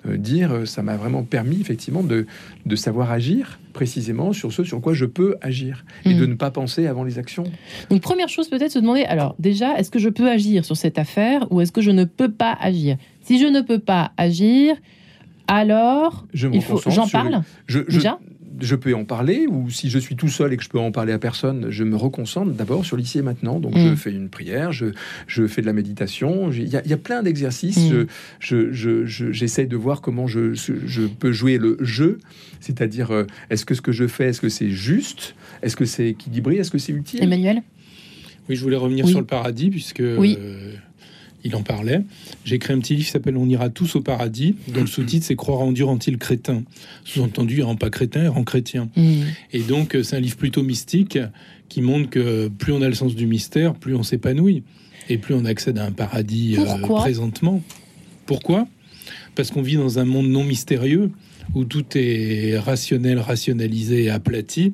[0.05, 2.25] dire, euh, ça m'a vraiment permis effectivement de,
[2.65, 6.49] de savoir agir précisément sur ce sur quoi je peux agir et de ne pas
[6.51, 7.43] penser avant les actions.
[7.89, 10.97] Donc, première chose, peut-être se demander alors, déjà, est-ce que je peux agir sur cette
[10.97, 12.97] affaire ou est-ce que je ne peux pas agir?
[13.21, 14.75] Si je ne peux pas agir,
[15.47, 17.41] alors, Je il faut, j'en parle?
[17.67, 18.19] Je, je- déjà?
[18.59, 20.91] Je peux en parler, ou si je suis tout seul et que je peux en
[20.91, 23.59] parler à personne, je me reconcentre d'abord sur l'ici et maintenant.
[23.59, 23.89] Donc, Mm.
[23.89, 24.87] je fais une prière, je,
[25.27, 26.51] je fais de la méditation.
[26.51, 27.77] Il y, a- il y a plein d'exercices.
[27.77, 27.89] Mm.
[27.91, 28.05] Je-
[28.39, 32.17] Je, je, je- j'essaye de voir comment je, je peux jouer le jeu.
[32.59, 35.35] C'est-à-dire, euh, est-ce que ce que je fais, est-ce que c'est juste?
[35.61, 36.55] Est-ce que c'est équilibré?
[36.57, 37.23] Est-ce que c'est utile?
[37.23, 37.61] Emmanuel?
[38.49, 39.11] Oui, je voulais revenir Oui.
[39.11, 40.37] sur le paradis, puisque Oui.
[40.39, 40.71] euh,
[41.47, 42.01] il en parlait.
[42.43, 45.25] J'ai écrit un petit livre qui s'appelle On ira tous au paradis, dont le sous-titre
[45.25, 46.63] c'est Croire en Dieu rend-il crétin
[47.05, 48.89] Sous-entendu, il rend pas crétin, il rend chrétien.
[48.95, 49.21] Hmm.
[49.53, 51.17] Et donc, euh, c'est un livre plutôt mystique
[51.69, 54.63] qui montre que plus on a le sens du mystère, plus on s'épanouit
[55.09, 57.63] et plus on accède à un paradis euh, présentement.
[58.25, 58.67] Pourquoi?
[59.35, 61.11] Parce qu'on vit dans un monde non mystérieux
[61.55, 64.73] où tout est rationnel, rationalisé et aplati.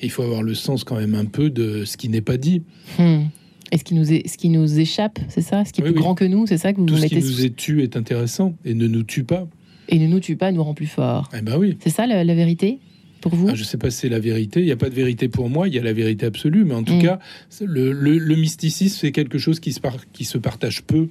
[0.00, 2.36] Et il faut avoir le sens quand même un peu de ce qui n'est pas
[2.36, 2.62] dit.
[2.98, 3.24] Hmm.
[3.72, 5.64] Et ce qui nous, est, ce qui nous échappe, c'est ça?
[5.64, 6.02] Ce qui est Oui, plus oui.
[6.02, 7.82] grand que nous, c'est ça que vous Tout ce mettez qui sous- nous est tue
[7.82, 9.46] est intéressant et ne nous tue pas.
[9.88, 11.28] Et ne nous tue pas, nous rend plus fort.
[11.36, 11.76] Eh ben oui.
[11.82, 12.78] C'est ça la, la vérité
[13.20, 13.48] pour vous?
[13.50, 14.60] Ah, je sais pas si c'est la vérité.
[14.60, 15.68] Il n'y a pas de vérité pour moi.
[15.68, 16.64] Il y a la vérité absolue.
[16.64, 17.02] Mais en tout Mm.
[17.02, 17.18] cas,
[17.60, 21.08] le, le- le mysticisme, c'est quelque chose qui se, par- qui se partage peu.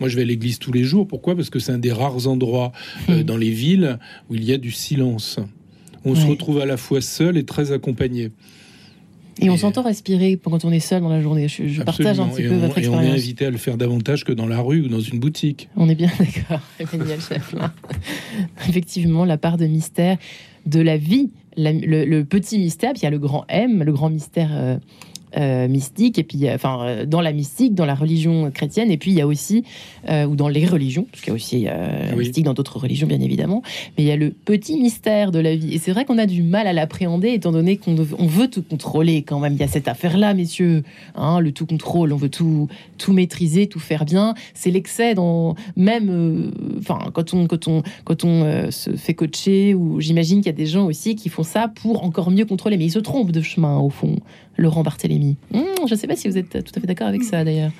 [0.00, 1.06] Moi, je vais à l'église tous les jours.
[1.08, 1.34] Pourquoi?
[1.36, 2.72] Parce que c'est un des rares endroits
[3.08, 3.22] euh, Mm.
[3.24, 3.98] dans les villes
[4.30, 5.38] où il y a du silence.
[6.04, 8.30] On se retrouve à la fois seul et très accompagné.
[9.40, 11.48] Et on s'entend respirer quand on est seul dans la journée.
[11.48, 13.14] Je, je partage un petit et peu on, votre et on est expérience.
[13.22, 15.68] invité à le faire davantage que dans la rue ou dans une boutique.
[15.76, 17.18] On est bien d'accord, Emmanuel.
[18.68, 20.16] Effectivement, la part de mystère
[20.66, 23.82] de la vie, la- le, le petit mystère, puis il y a le grand M,
[23.82, 24.76] le grand mystère euh,
[25.36, 28.96] euh, mystique, et puis, euh, enfin, euh, dans la mystique, dans la religion chrétienne, et
[28.96, 29.64] puis il y a aussi,
[30.08, 31.66] euh, ou dans les religions, parce qu'il y a aussi
[32.12, 32.18] Oui.
[32.18, 33.62] mystique dans d'autres religions, bien évidemment,
[33.96, 35.74] mais il y a le petit mystère de la vie.
[35.74, 39.22] Et c'est vrai qu'on a du mal à l'appréhender, étant donné qu'on veut tout contrôler
[39.22, 39.54] quand même.
[39.54, 40.82] Il y a cette affaire-là, messieurs,
[41.14, 44.34] hein, le tout contrôle, on veut tout, tout maîtriser, tout faire bien.
[44.54, 50.00] C'est l'excès dans même, enfin, quand on, quand on, quand on se fait coacher, ou
[50.00, 52.86] j'imagine qu'il y a des gens aussi qui font ça pour encore mieux contrôler, mais
[52.86, 54.16] ils se trompent de chemin au fond.
[54.56, 55.17] Laurent Barthélémy.
[55.54, 57.70] Hum, je ne sais pas si vous êtes tout à fait d'accord avec ça d'ailleurs.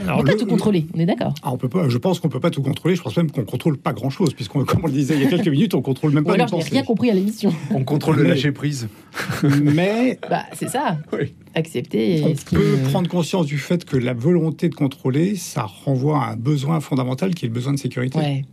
[0.00, 1.34] On Alors, peut pas tout contrôler, on est d'accord.
[1.42, 2.94] Ah, on peut pas, je pense qu'on peut pas tout contrôler.
[2.96, 5.26] Je pense même qu'on contrôle pas grand chose, puisqu'on, comme on le disait il y
[5.26, 7.52] a quelques minutes, on contrôle même Ou pas alors je n'ai rien compris à l'émission.
[7.70, 8.88] On contrôle le lâcher prise.
[9.42, 10.98] Mais Bah, c'est ça.
[11.12, 11.34] Oui.
[11.54, 12.22] Accepter.
[12.24, 16.36] on peut prendre conscience du fait que la volonté de contrôler, ça renvoie à un
[16.36, 18.18] besoin fondamental qui est le besoin de sécurité.
[18.18, 18.44] Ouais.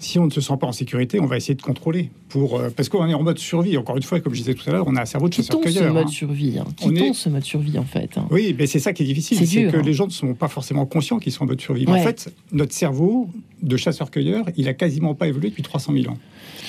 [0.00, 2.10] Si on ne se sent pas en sécurité, on va essayer de contrôler.
[2.30, 3.76] Pour, euh, parce qu'on est en mode survie.
[3.76, 5.58] Encore une fois, comme je disais tout à l'heure, on a un cerveau de Quittons
[5.60, 5.92] ce chasseur-cueilleur.
[5.94, 6.10] mode hein.
[6.10, 6.58] survie.
[6.58, 6.64] Hein.
[6.82, 8.10] On est- ce mode survie en fait.
[8.16, 8.26] hein.
[8.30, 9.82] Oui, mais c'est ça qui est difficile, C'est c'est dur, que hein.
[9.84, 11.84] les gens ne sont pas forcément conscients qu'ils sont en mode survie.
[11.86, 12.00] Mais.
[12.00, 13.28] En fait, notre cerveau
[13.62, 16.18] de chasseur-cueilleur, il a quasiment pas évolué depuis 300 000 ans.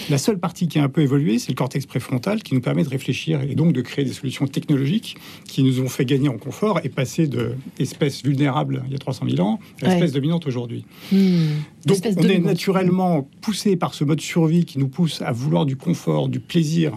[0.09, 2.83] La seule partie qui a un peu évolué, c'est le cortex préfrontal qui nous permet
[2.83, 5.17] de réfléchir et donc de créer des solutions technologiques
[5.47, 8.99] qui nous ont fait gagner en confort et passer de espèce vulnérable il y a
[8.99, 9.93] 300 000 ans à Ouais.
[9.93, 10.85] espèce dominante aujourd'hui.
[11.11, 11.45] Hmm.
[11.85, 15.75] Donc on est naturellement poussé par ce mode survie qui nous pousse à vouloir du
[15.75, 16.93] confort, du plaisir,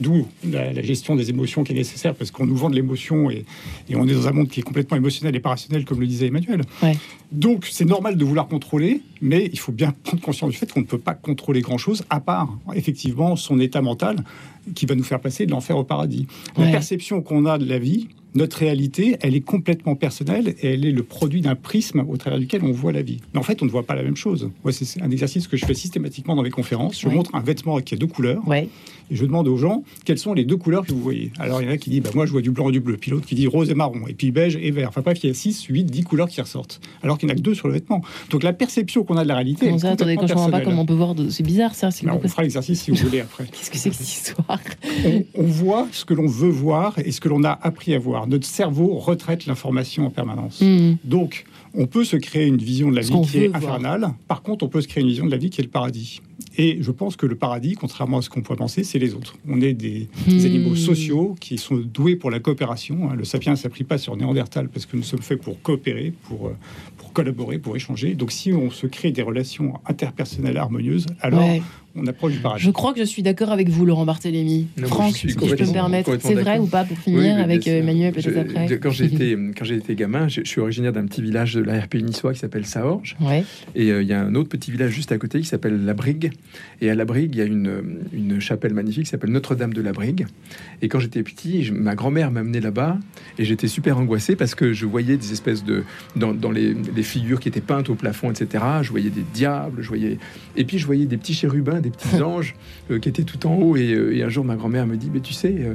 [0.00, 3.30] d'où la, la gestion des émotions qui est nécessaire parce qu'on nous vend de l'émotion
[3.30, 3.44] et,
[3.88, 6.06] et on est dans un monde qui est complètement émotionnel et pas rationnel comme le
[6.06, 6.62] disait Emmanuel.
[6.82, 6.96] Ouais.
[7.32, 10.80] Donc c'est normal de vouloir contrôler, mais il faut bien prendre conscience du fait qu'on
[10.80, 14.24] ne peut pas contrôler grand-chose à part effectivement son état mental
[14.74, 16.26] qui va nous faire passer de l'enfer au paradis.
[16.56, 20.84] La perception qu'on a de la vie, notre réalité, elle est complètement personnelle et elle
[20.84, 23.20] est le produit d'un prisme au travers duquel on voit la vie.
[23.32, 24.50] Mais en fait, on ne voit pas la même chose.
[24.64, 27.00] Moi, c'est un exercice que je fais systématiquement dans mes conférences.
[27.00, 28.42] Je montre un vêtement qui a deux couleurs
[29.10, 31.30] et je demande aux gens quelles sont les deux couleurs que vous voyez.
[31.38, 32.80] Alors, il y en a qui disent, bah, moi, je vois du blanc et du
[32.80, 32.96] bleu.
[32.96, 34.00] Puis l'autre qui dit rose et marron.
[34.08, 34.88] Et puis beige et vert.
[34.88, 36.80] Enfin bref, il y a 6, 8, 10 couleurs qui ressortent.
[37.02, 38.02] Alors qu'il n'y en a que deux sur le vêtement.
[38.30, 39.66] Donc la perception qu'on a de la réalité.
[39.66, 41.14] Comment ça Attendez, quand je complètement comprends pas comment on peut voir.
[41.14, 41.90] de- C'est bizarre ça.
[41.90, 43.44] c'est Bah, on fera l'exercice si vous voulez après.
[43.52, 44.58] Qu'est-ce que c'est que cette histoire?
[45.04, 47.98] On, on voit ce que l'on veut voir et ce que l'on a appris à
[47.98, 48.23] voir.
[48.26, 50.60] Notre cerveau retraite l'information en permanence.
[50.60, 50.94] Hmm.
[51.04, 51.44] Donc,
[51.74, 53.56] on peut se créer une vision de la vie qui est voir.
[53.56, 54.10] infernale.
[54.28, 56.20] Par contre, on peut se créer une vision de la vie qui est le paradis.
[56.56, 59.34] Et je pense que le paradis, contrairement à ce qu'on pourrait penser, c'est les autres.
[59.48, 60.46] On est des, des Hmm.
[60.46, 63.10] animaux sociaux qui sont doués pour la coopération.
[63.10, 63.14] hein.
[63.16, 66.46] Le sapiens ne s'applique pas sur Néandertal parce que nous sommes faits pour coopérer, pour,
[66.48, 66.56] euh,
[66.96, 68.14] pour collaborer, pour échanger.
[68.14, 71.60] Donc, si on se crée des relations interpersonnelles harmonieuses, alors Ouais.
[71.96, 72.64] On approche du paradis.
[72.64, 74.66] Je crois que je suis d'accord avec vous, Laurent Barthélémy.
[74.78, 77.38] Non, Franck, je suis si je peux me permettre, c'est vrai ou pas pour finir
[77.38, 77.78] avec euh.
[77.80, 78.90] Emmanuel peut-être après Quand
[79.64, 82.40] j'ai été, gamin, je, je suis originaire d'un petit village de la RP niçois qui
[82.40, 83.16] s'appelle Saorge.
[83.20, 83.44] Ouais.
[83.74, 85.94] Et euh, il y a un autre petit village juste à côté qui s'appelle La
[85.94, 86.32] Brigue.
[86.80, 87.70] Et à La Brigue, il y a une,
[88.12, 90.26] une chapelle magnifique qui s'appelle Notre-Dame de la Brigue.
[90.82, 92.98] Et quand j'étais petit, je- ma grand-mère m'a amené là-bas
[93.38, 95.84] et j'étais super angoissé parce que je voyais des espèces de.
[96.16, 99.82] Dans, dans les, les figures qui étaient peintes au plafond, etc., je voyais des diables,
[99.82, 100.18] je voyais.
[100.56, 102.54] Et puis je voyais des petits chérubins, des petits anges
[102.90, 103.76] euh, qui étaient tout en haut.
[103.76, 105.54] Et, euh, et un jour, ma grand-mère me dit Mais tu sais.
[105.58, 105.74] euh,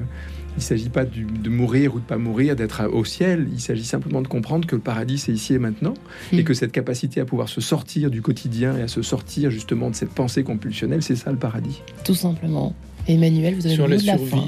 [0.55, 3.47] il ne s'agit pas du- de mourir ou de pas mourir, d'être au ciel.
[3.53, 5.93] Il s'agit simplement de comprendre que le paradis, c'est ici et maintenant
[6.33, 6.43] et Mm.
[6.43, 9.95] que cette capacité à pouvoir se sortir du quotidien et à se sortir justement de
[9.95, 11.81] cette pensée compulsionnelle, c'est ça le paradis.
[12.03, 12.73] Tout simplement.
[13.07, 14.31] Emmanuel, vous avez Sur le la mot de la survie.
[14.31, 14.47] fin.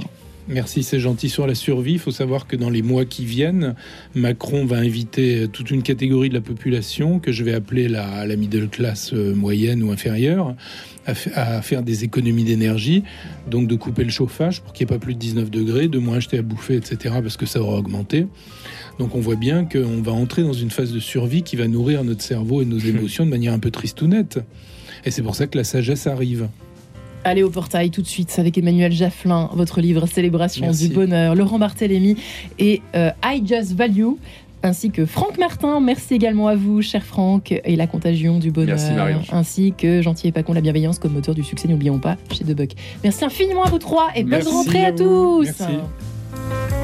[0.50, 1.30] Merci, c'est gentil.
[1.30, 3.76] Sur la survie, il faut savoir que dans les mois qui viennent,
[4.16, 8.36] Macron va inviter toute une catégorie de la population que je vais appeler la, la
[8.36, 10.56] middle class moyenne ou inférieure
[11.08, 13.04] à, fa- à faire des économies d'énergie,
[13.50, 16.00] donc de couper le chauffage pour qu'il n'y ait pas plus de 19 degrés, de
[16.00, 18.28] moins acheter à bouffer, etc., parce que ça aura augmenté.
[19.00, 22.04] Donc on voit bien qu'on va entrer dans une phase de survie qui va nourrir
[22.04, 24.40] notre cerveau et nos émotions de manière un peu tristounette.
[25.06, 26.48] Et c'est pour ça que la sagesse arrive.
[27.24, 30.90] Allez au portail tout de suite avec Emmanuel Jafflin, votre livre Célébration Merci.
[30.90, 32.16] du bonheur, Laurent Barthélémy
[32.58, 34.14] et euh, I Just Value,
[34.64, 35.80] ainsi que Franck Martin.
[35.80, 40.28] Merci également à vous, cher Franck, et la contagion du bonheur, Merci, ainsi que Gentil
[40.28, 42.72] et Pacon, la bienveillance comme moteur du succès, n'oublions pas, chez Debuck.
[43.04, 45.44] Merci infiniment à vous trois et bonne rentrée à à tous.
[45.44, 46.81] Merci.